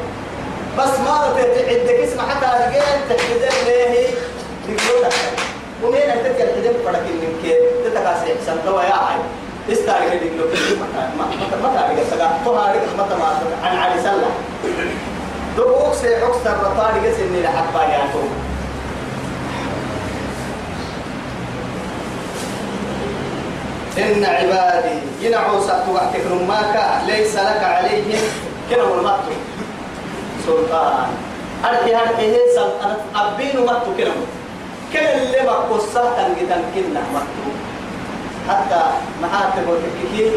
بس 0.79 0.99
ما 1.05 1.11
عندك 1.69 1.91
اسم 1.91 2.21
حتى 2.21 2.47
رجال 2.47 3.09
تحدد 3.09 3.53
ليه؟ 3.67 4.09
دكتور 4.69 5.13
ومين 5.85 6.03
انت 6.11 6.27
تحدد 6.27 6.77
فرق 6.85 7.01
من 7.03 7.39
كي 7.43 7.55
تتكاسي 7.85 8.33
احسن 8.39 8.57
دوا 8.67 8.83
يا 8.83 9.19
استاري 9.73 10.11
كده 10.11 10.21
دكتور 10.21 10.49
ما 10.81 11.11
ما 11.19 11.25
ما 11.63 11.75
تعرف 11.75 12.45
تو 12.45 12.53
هاري 12.55 12.79
ما 12.99 13.07
تما 13.11 13.41
عن 13.63 13.77
علي 13.77 14.03
سلا 14.03 14.31
دوك 15.57 15.95
سي 15.95 16.17
أكثر 16.17 16.51
رطاري 16.51 17.01
جس 17.01 17.21
إني 17.21 17.43
لحبا 17.43 17.83
يا 17.83 17.99
تو 18.13 18.21
إن 23.99 24.25
عبادي 24.25 24.99
ينعو 25.21 25.61
سأتوا 25.61 25.95
وقتك 25.95 26.21
رماك 26.31 27.01
ليس 27.07 27.37
لك 27.37 27.63
عليهم 27.63 28.23
كنا 28.71 28.83
والمطلوب 28.83 29.52
سلطان. 30.47 31.09
أركي 31.65 31.97
أركي 31.97 32.27
هي 32.35 32.41
سلطان؟ 32.55 32.97
أبين 33.17 33.59
وقت 33.59 33.87
كلام 33.99 34.21
كل 34.93 34.99
اللي 34.99 35.41
بقصة 35.47 36.03
تنجدن 36.17 36.63
كنا 36.75 37.03
وقت 37.15 37.35
حتى 38.49 38.81
محاتب 39.23 39.65
وتككي 39.69 40.31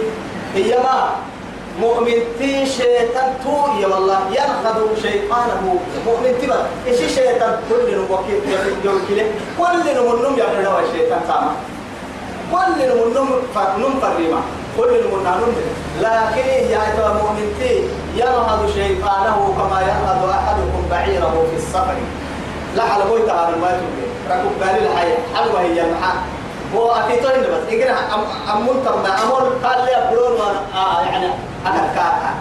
هي 0.55 0.77
ما 0.79 1.09
مؤمن 1.81 2.19
تي 2.39 2.65
شيطان 2.65 3.33
تو. 3.43 3.81
يا 3.81 3.87
والله 3.87 4.19
ينخذ 4.31 4.77
شيطانه. 5.01 5.79
مؤمن 6.05 6.33
تبا 6.41 6.59
إيش 6.87 6.99
شيطان 7.15 7.59
كل 7.69 7.89
وكيل 8.11 8.39
يقول 8.83 8.99
كله 9.07 9.27
كل 9.59 9.83
نمنم 9.97 10.33
يبرد 10.39 10.67
الشيطان 10.85 11.21
سامع 11.27 11.53
كل 12.51 12.77
نمنم 12.79 13.29
نم 13.81 13.93
فريما. 14.01 14.41
كل 14.77 14.91
نمنم 14.91 15.55
لكن 15.99 16.47
يا 16.71 16.79
أيها 16.88 17.11
المؤمن 17.11 17.55
تي 17.59 17.83
ينهض 18.15 18.69
شيطانه 18.73 19.53
كما 19.57 19.81
ينهض 19.81 20.29
أحدكم 20.29 20.81
بعيره 20.91 21.47
في 21.51 21.57
السفر. 21.57 21.97
لا 22.75 22.83
حل 22.83 23.01
بوي 23.07 23.21
تعالى 23.27 23.57
ما 23.57 23.67
تقول 23.67 24.07
ركوب 24.29 24.63
قال 24.63 24.88
الحياة. 24.88 25.17
حلوة 25.35 25.61
هي 25.61 25.81
المحا 25.81 26.13
هو 26.75 26.91
أكيد 26.91 27.25
إنه 27.25 27.47
بس. 27.47 27.73
إجرا 27.73 27.91
أم 28.13 28.21
أم 28.53 28.61
منتظر 28.67 29.23
أمور 29.23 29.41
قال 29.63 29.85
لي 29.85 30.17
وأنا 30.17 30.61
آه 30.75 31.01
يعني 31.01 31.25
أنا 31.65 31.81
كاكا. 31.95 32.33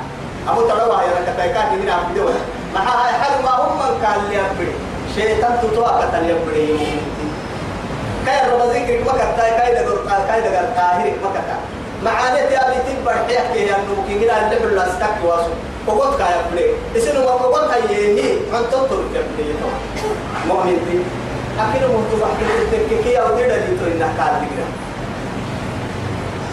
أبو 0.48 0.60
تروى 0.60 1.02
يا 1.04 1.12
رك 1.20 1.36
تايكا 1.36 1.62
كذي 1.62 1.86
نعم 1.86 2.00
بدو 2.12 2.28
ما 2.74 2.80
هاي 2.80 3.12
حل 3.12 3.42
ما 3.44 3.50
هم 3.50 3.78
من 3.78 4.04
قال 4.06 4.20
لي 4.30 4.40
أبري 4.40 4.72
شيطان 5.14 5.58
تطوع 5.62 6.00
كتر 6.00 6.22
يبري 6.22 7.00
كاي 8.26 8.50
رب 8.50 8.60
ذكرك 8.70 9.06
ما 9.06 9.12
كتا 9.12 9.58
كاي 9.58 9.74
دغر 9.74 9.98
كاي 10.28 10.40
دغر 10.40 10.66
طاهرك 10.76 11.14
ما 11.22 11.30
كتا. 11.30 11.56
معاني 12.04 12.48
تي 12.48 12.56
أبي 12.56 12.78
تبر 12.86 13.12
حيك 13.12 13.68
يا 13.68 13.76
نو 13.76 13.94
كيغلا 14.08 14.36
اللي 14.44 14.66
بلا 14.66 14.86
استك 14.86 15.16
واسو 15.24 15.52
وقت 15.86 16.18
كاي 16.18 16.34
أبري 16.40 16.64
إسنو 16.96 17.24
وقت 17.24 17.70
هاي 17.70 17.82
هي 17.90 18.36
عن 18.52 18.62
تطر 18.72 19.00
يبري 19.14 19.54
مؤمن 20.48 20.76
تي 20.86 20.96
أكيد 21.62 21.82
مهتم 21.82 22.22
أكيد 22.30 22.88
تككي 22.90 23.20
أو 23.20 23.28
تدا 23.28 23.56
دي 23.56 23.76
تو 23.78 23.86
إنها 23.86 24.08
قال 24.18 24.32
دقيقة 24.40 24.66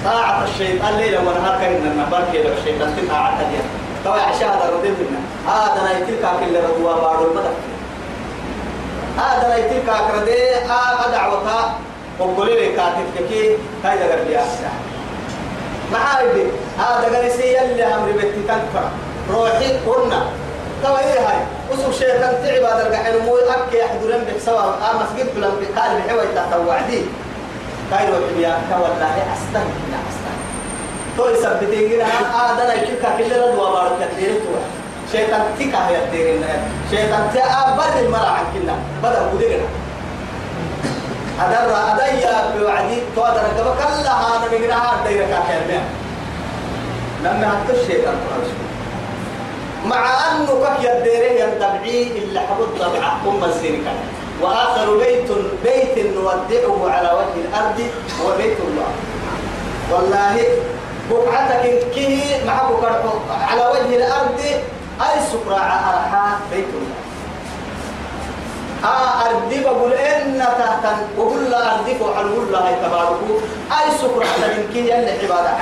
طاعة 0.06 0.44
الشيطان 0.44 0.94
ليلة 0.98 1.20
ونهار 1.20 1.60
كأن 1.62 1.92
النبار 1.92 2.24
كيلو 2.32 2.50
الشيطان 2.58 2.90
تطاعة 2.98 3.38
اليوم 3.42 3.68
طبعا 4.06 4.20
عشاء 4.20 4.50
هذا 4.50 4.74
ردين 4.78 4.96
منا 5.00 5.22
هذا 5.54 5.84
لا 5.84 5.98
يتلك 5.98 6.22
كل 6.40 6.56
ردوا 6.56 6.94
بارو 7.02 7.32
المدى 7.32 7.54
هذا 9.18 9.48
لا 9.50 9.58
يتلك 9.58 9.90
أكردي 9.90 10.56
هذا 10.56 11.12
دعوتا 11.12 11.74
وقولي 12.20 12.54
لي 12.56 12.76
كاتب 12.76 13.28
كي 13.30 13.58
هاي 13.84 13.98
لي 13.98 14.40
أسرع 14.40 14.91
معايدي 15.94 16.44
هذا 16.80 17.18
قريسي 17.18 17.62
اللي 17.62 17.84
أمري 17.84 18.14
بيتي 18.14 18.42
تنفع 18.48 18.86
روحي 19.30 19.78
قلنا 19.88 20.26
توا 20.84 21.00
إيه 21.00 21.20
هاي؟ 21.20 21.42
وسوق 21.72 21.92
شيطان 21.92 22.34
تعب 22.44 22.64
هذا 22.64 22.88
القحين 22.88 23.26
مو 23.26 23.38
أكي 23.38 23.78
يحضرن 23.78 24.24
بحسوا 24.28 24.60
آه 24.60 24.94
مسجد 25.04 25.36
بلان 25.36 25.52
بقال 25.62 25.92
بحوي 26.02 26.28
تحت 26.36 26.54
وعدي. 26.68 27.02
كايرو 27.92 28.16
حبيا 28.16 28.58
كوالله 28.70 29.16
أستن 29.34 29.66
لا 29.92 30.00
أستن 30.10 30.36
تو 31.18 31.30
يثبتين 31.30 31.90
كده 31.90 32.06
هذا 32.06 32.64
لا 32.68 32.74
يشوفك 32.74 33.18
كل 33.18 33.32
رد 33.42 33.56
وبارك 33.60 33.92
كثير 34.02 34.30
تو. 34.30 34.54
شيطان 35.12 35.42
تيكا 35.58 35.88
هي 35.88 36.04
الديرين 36.04 36.44
شيطان 36.92 37.30
تا 37.34 37.76
بدل 37.78 38.10
مرة 38.12 38.28
عن 38.38 38.46
كنا 38.54 38.76
بدل 39.04 39.38
بدينا 39.38 39.64
أدرى 41.46 41.80
أديا 41.92 42.54
بوعدي 42.58 43.02
تو 43.16 43.22
أدرى 43.24 43.50
كما 43.58 43.76
كلا 43.80 44.14
هذا 44.14 44.58
من 44.58 44.72
هذا 44.72 45.00
الديرة 45.00 45.26
كامل 45.26 45.82
لما 47.24 47.48
هتو 47.54 47.74
الشيطان 47.74 48.16
ترى 48.30 48.62
مع 49.86 50.06
أنه 50.32 50.48
كك 50.48 50.80
يديره 50.80 51.44
ينتبعي 51.44 52.08
إلا 52.18 52.40
حبط 52.42 52.68
طبعا 52.80 53.12
أم 53.28 53.44
الزينكا 53.44 53.92
وآخر 54.42 54.98
بيت 54.98 55.32
بيت 55.64 56.06
نودعه 56.16 56.92
على 56.92 57.10
وجه 57.18 57.48
الأرض 57.48 57.80
هو 58.22 58.38
بيت 58.38 58.58
الله. 58.60 58.92
والله 59.92 60.44
بقعتك 61.12 61.84
كه 61.96 62.22
مع 62.48 62.70
بقعته 62.70 63.14
على 63.42 63.62
وجه 63.68 63.96
الأرض 63.96 64.40
أي 65.02 65.20
سكراع 65.32 65.90
أرحى 65.90 66.36
بيت 66.52 66.66
الله. 66.66 67.11
أردي 68.84 69.64
بقول 69.64 69.94
إن 69.94 70.40
تحت 70.84 70.96
وقول 71.18 71.52
لا 71.52 71.76
أردي 71.76 71.96
فوحل 71.96 72.26
وقول 72.26 72.52
لا 72.54 72.70
يتباركوا 72.70 73.40
أي 73.72 73.98
سكراع 73.98 74.30
لكن 74.42 74.74
كه 74.74 74.80
يلي 74.80 75.12
عبادة 75.12 75.58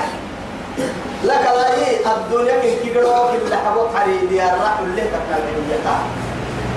لك 1.23 1.41
لا 1.55 1.73
هي 1.75 1.97
الدنيا 2.15 2.59
كي 2.59 2.75
كيقولوا 2.75 3.31
كي 3.31 3.49
لحبوا 3.49 3.87
حريدي 3.95 4.35
يا 4.35 4.55
الرحم 4.55 4.83
اللي 4.83 5.01
تكنا 5.01 5.37
الدنيا 5.37 5.99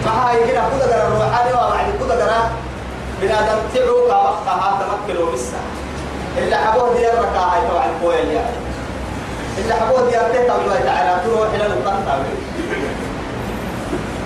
ما 0.06 0.10
هاي 0.10 0.36
كده 0.48 0.62
كده 0.78 0.96
قرأ 0.96 1.08
الروحاني 1.08 1.52
وبعد 1.52 1.86
كده 2.00 2.24
قرأ 2.24 2.50
بنادم 3.22 3.58
تعو 3.74 3.94
كوقتها 3.94 4.54
هذا 4.54 4.88
تمكنوا 5.06 5.32
بسا 5.32 5.56
اللي 6.38 6.56
حبوه 6.56 6.94
دي 6.94 7.12
الركعة 7.12 7.54
هاي 7.54 7.68
طبعا 7.68 8.12
يعني 8.14 8.56
اللي 9.58 9.74
حبوه 9.74 10.10
دي 10.10 10.20
أبتها 10.20 10.56
الله 10.60 10.80
تعالى 10.84 11.20
تروح 11.24 11.48
إلى 11.54 11.66
القنطة 11.66 12.18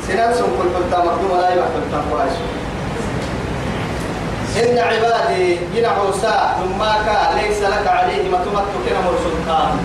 سنان 0.07 0.35
سن 0.35 0.43
كل 0.59 0.69
كنت 0.79 0.95
مخدوم 0.95 1.41
لا 1.41 1.53
يبقى 1.55 1.67
كنت 1.75 1.95
مخدوم 1.95 2.31
إن 4.57 4.79
عبادي 4.79 5.59
جنا 5.75 5.89
عوسى 5.89 6.35
ثم 6.59 6.79
كان 7.07 7.39
ليس 7.39 7.61
لك 7.63 7.87
عليه 7.87 8.31
ما 8.31 8.39
تمت 8.39 8.69
كنا 8.89 9.01
مرسلتان. 9.01 9.79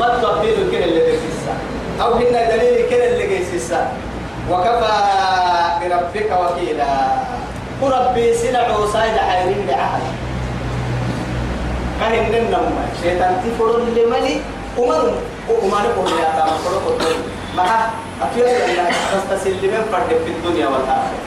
ما 0.00 0.08
تطبيل 0.08 0.70
كنا 0.70 0.84
اللي 0.84 1.00
بيسسا 1.00 1.54
أو 2.02 2.12
هنا 2.14 2.50
دليل 2.50 2.90
كنا 2.90 3.04
اللي 3.04 3.26
بيسسا 3.26 3.92
وكفى 4.50 4.96
بربك 5.80 6.30
وكيلا. 6.40 6.96
وربي 7.82 8.34
سنع 8.34 8.58
عوسى 8.58 8.98
إذا 8.98 9.22
حيرين 9.30 9.66
بعهد. 9.68 10.02
كهن 12.00 12.34
النم 12.34 12.74
شيطان 13.02 13.34
تفر 13.44 13.78
لملي 13.78 14.40
أمر 14.78 15.12
وأمر 15.48 15.86
قول 15.96 16.10
يا 16.20 16.30
تام؟ 16.36 17.35
قول 17.56 17.66
قول 17.68 17.68
ما 17.68 17.90
أفيا 18.22 18.48
يلا 18.48 18.84
تستسلم 19.12 19.84
فرد 19.92 20.08
في 20.24 20.30
الدنيا 20.30 20.66
والآخرة. 20.66 21.20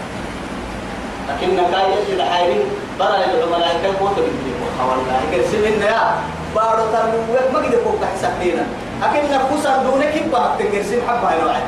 لكن 1.30 1.56
نكاية 1.56 2.04
إلى 2.14 2.26
حيرين 2.26 2.64
برا 3.00 3.18
يدعو 3.18 3.50
ملائكة 3.50 4.00
قوت 4.00 4.16
بالدين 4.16 4.56
والله 4.90 5.22
كرسي 5.32 5.58
منا 5.58 5.86
يا 5.86 6.16
بارو 6.56 6.84
تنوك 6.94 7.54
ما 7.54 7.60
قد 7.60 7.76
فوق 7.84 8.00
حسابنا 8.16 8.66
لكن 9.02 9.34
نفوسا 9.36 9.78
دونك 9.84 10.16
يبقى 10.16 10.50
تنكرسي 10.60 11.02
محبة 11.02 11.44
نوعي 11.44 11.62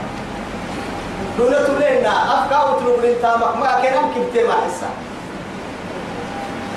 دون 1.38 1.54
تلينا 1.68 2.14
أفكار 2.34 2.76
وتلوب 2.76 3.00
لنتامك 3.06 3.58
ما 3.58 3.80
كان 3.84 3.96
كبتي 4.16 4.44
ما 4.48 4.54
حسا 4.54 4.90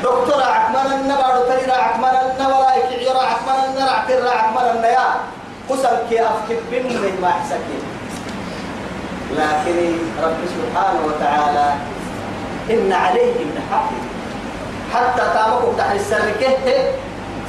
دكتور 0.03 0.43
عكمل 0.43 0.93
النبار 0.93 1.39
تري 1.49 1.73
عكمل 1.73 2.15
النبار 2.31 2.73
يكعير 2.77 3.17
عكمل 3.17 3.59
النبار 3.69 3.89
عكر 3.95 4.29
عكمل 4.29 4.77
النيا 4.77 5.07
قسم 5.71 5.97
كي 6.11 6.21
أفكر 6.23 6.57
بمن 6.71 7.19
ما 7.23 7.31
حسكين 7.31 7.83
لكن 9.37 9.93
رب 10.23 10.37
سبحانه 10.55 11.01
وتعالى 11.07 11.75
إن 12.71 12.93
عليهم 12.93 13.49
لحق. 13.57 13.91
حتى 14.95 15.23
تامكم 15.35 15.73
تحت 15.79 15.95
السر 15.95 16.31
كه 16.41 16.93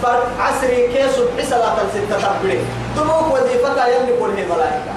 فرق 0.04 0.28
عصري 0.40 0.88
كي 0.88 1.10
صبح 1.10 1.46
صلاة 1.50 1.78
ستة 1.94 2.18
تبري 2.40 2.60
دموك 2.98 3.34
وظيفتها 3.34 3.88
يملك 3.88 4.20
كل 4.20 4.56
ملائكة. 4.56 4.94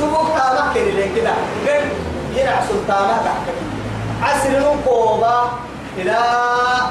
دموك 0.00 0.26
تامك 0.36 0.74
كده 1.16 1.34
قل 1.66 1.84
ينع 2.36 2.60
سلطانة 2.68 3.16
تحت 3.24 3.46
عصر 4.22 4.50
نقوبة 4.60 5.42
إلى 5.98 6.18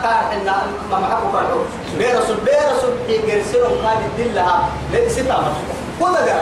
كاحنا 0.04 0.56
ما 0.92 1.00
محكو 1.00 1.32
فرحو 1.34 1.60
بير 1.98 2.20
رسول 2.20 2.38
بير 2.46 2.62
رسول 2.78 2.92
يجرسلوا 3.10 3.68
قال 3.68 3.98
الدلها 4.06 4.70
ليس 4.94 5.12
ستة 5.12 5.34
مرسول 5.38 5.76
كل 6.00 6.26
ده 6.26 6.42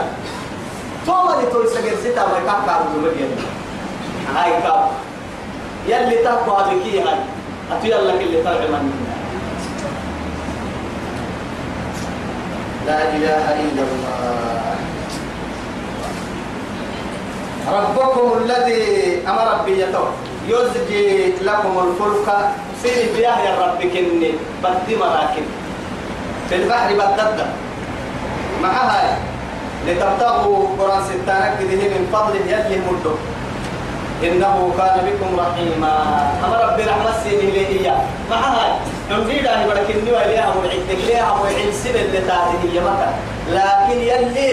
توما 1.06 1.40
دي 1.40 1.46
تقول 1.46 1.68
سجل 1.68 1.98
ستة 2.04 2.26
ما 2.26 2.38
يكاك 2.38 2.66
كارو 2.66 2.84
مدين 3.02 3.30
هاي 4.36 4.62
كاب 4.62 4.88
يلي 5.88 6.16
تقوى 6.24 6.64
بكي 6.76 7.00
هاي. 7.00 7.18
أتويا 7.72 7.98
لك 7.98 8.20
اللي 8.20 8.42
طلع 8.42 8.52
من 8.52 8.92
لا 12.86 13.02
إله 13.16 13.44
إلا 13.60 13.82
الله. 13.82 14.62
ربكم 17.72 18.32
الذي 18.44 18.82
أمر 19.28 19.62
بيته 19.64 20.04
يزجي 20.48 21.32
لكم 21.40 21.78
الفلك 21.78 22.50
سيري 22.82 23.12
بياه 23.16 23.38
يا 23.38 23.52
رب 23.60 23.80
كني 23.82 24.32
بدي 24.62 24.96
مراكب. 24.96 25.46
في 26.48 26.54
البحر 26.56 26.94
بدد 26.94 27.46
معها 28.62 29.18
لتبتغوا 29.86 30.68
قرآن 30.78 31.02
ستانك 31.02 31.58
به 31.60 31.76
من 31.76 32.08
فضله 32.12 32.40
يلي 32.46 32.78
مده 32.78 33.14
إنه 34.22 34.74
كان 34.78 34.96
بكم 35.06 35.40
رحيما. 35.40 35.94
أما 36.44 36.56
ربي 36.64 36.82
رحمة 36.82 37.12
سيني 37.24 37.50
لي 37.50 37.66
إياه 37.66 38.00
معها. 38.30 38.78
نمديد 39.10 39.46
أهي 39.46 39.66
بركني 39.66 40.12
وإليها 40.12 40.54
وعدك 40.58 41.00
ليها 41.06 41.30
وعد 41.32 41.72
سنة 41.84 42.00
اللي 42.00 42.20
تاهي 42.20 42.56
هي 42.62 42.80
مكة. 42.80 43.12
لكن 43.50 44.00
يلي 44.00 44.52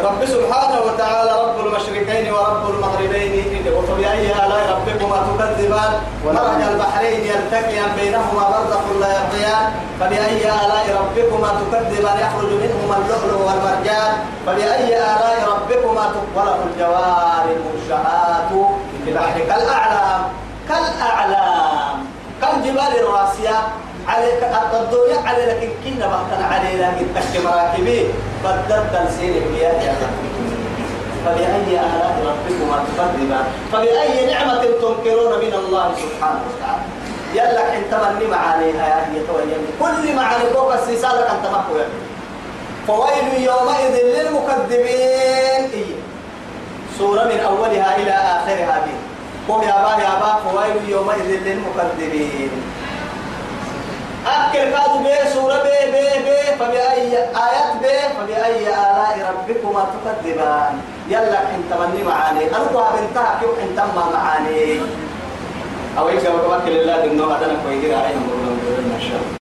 رب 0.00 0.24
سبحانه 0.24 0.80
وتعالى 0.80 1.32
رب 1.44 1.66
المشرقين 1.66 2.32
ورب 2.32 2.70
المغربين 2.70 3.66
وفبأي 3.76 4.26
آلاء 4.32 4.62
ربكما 4.76 5.16
تكذبان 5.28 5.92
مرج 6.24 6.62
البحرين 6.72 7.20
يلتقيان 7.20 7.90
بينهما 8.00 8.42
برزخ 8.50 8.84
لا 9.00 9.08
يبغيان 9.20 9.72
فبأي 10.00 10.44
آلاء 10.44 10.86
ربكما 11.00 11.48
تكذبان 11.60 12.16
يخرج 12.18 12.50
منهما 12.64 12.96
اللؤلؤ 12.96 13.40
والمرجان 13.48 14.12
فبأي 14.46 14.96
آلاء 14.98 15.48
ربكما 15.48 16.14
وله 16.36 16.56
الجوار 16.72 17.44
المنشآت 17.56 18.50
في 19.04 19.10
البحر 19.10 19.38
كالأعلام 19.40 20.22
كالأعلام. 20.68 22.06
كالجبال 22.42 22.92
الراسية 23.00 23.58
عليك 24.08 24.42
الدنيا 24.74 25.28
على 25.28 25.44
لكن 25.46 25.68
كنا 25.84 26.06
بحثنا 26.06 26.46
عليه 26.46 26.86
لكن 26.86 27.06
تحت 27.14 27.36
مراكبي 28.44 28.62
بدلت 28.68 29.08
السين 29.08 29.54
يا 29.60 29.94
فبأي 31.26 31.80
آلاء 31.80 32.16
ربكما 32.26 32.84
تكذبان 32.98 33.44
فبأي 33.72 34.26
نعمة 34.26 34.62
تنكرون 34.62 35.38
من 35.38 35.54
الله 35.54 35.94
سبحانه 35.94 36.40
وتعالى؟ 36.48 36.82
يلا 37.34 37.76
انت 37.78 37.94
مني 37.94 38.26
معانيها 38.30 38.86
يا 38.86 39.06
هي 39.12 39.22
كل 39.80 40.16
معاني 40.16 40.44
فوق 40.54 40.72
السيسالة 40.72 41.32
أنت 41.32 41.46
مكوية 41.46 41.86
فويل 42.86 43.42
يومئذ 43.42 43.94
للمكذبين. 44.04 45.70
إيه. 45.72 45.94
سورة 46.98 47.24
من 47.24 47.40
أولها 47.40 47.96
إلى 47.96 48.10
آخرها 48.10 48.82
دي 48.84 48.92
قم 49.48 49.62
يا 49.62 49.72
با 49.82 50.02
يا 50.02 50.14
با 50.20 50.50
فويل 50.50 50.88
يومئذ 50.88 51.28
للمكذبين. 51.46 52.50
أكل 54.26 54.70
كادو 54.70 54.98
بي 54.98 55.30
سورة 55.34 55.62
بي 55.62 55.90
بي 55.92 56.22
بي 56.24 56.38
فبأي 56.58 57.18
آيات 57.18 57.70
بي 57.82 57.98
فبأي 58.16 58.68
آلاء 58.68 59.34
ربكما 59.34 59.86
تكذبان. 59.92 60.80
يلا 61.08 61.40
انت 61.56 61.70
مني 61.80 62.02
معاني. 62.02 62.56
أرضها 62.56 62.90
بنتها 62.96 63.40
كيف 63.40 63.70
انت 63.70 63.78
ما 63.80 64.04
معاني. 64.12 64.80
أو 65.98 66.08
يجب 66.08 66.34
أن 66.34 66.68
الله 66.68 67.04
إنه 67.04 67.24
هذا 67.24 67.52
نكوي 67.52 67.94
عليهم 67.94 68.30
إن 68.78 69.00
شاء 69.00 69.20
الله. 69.20 69.41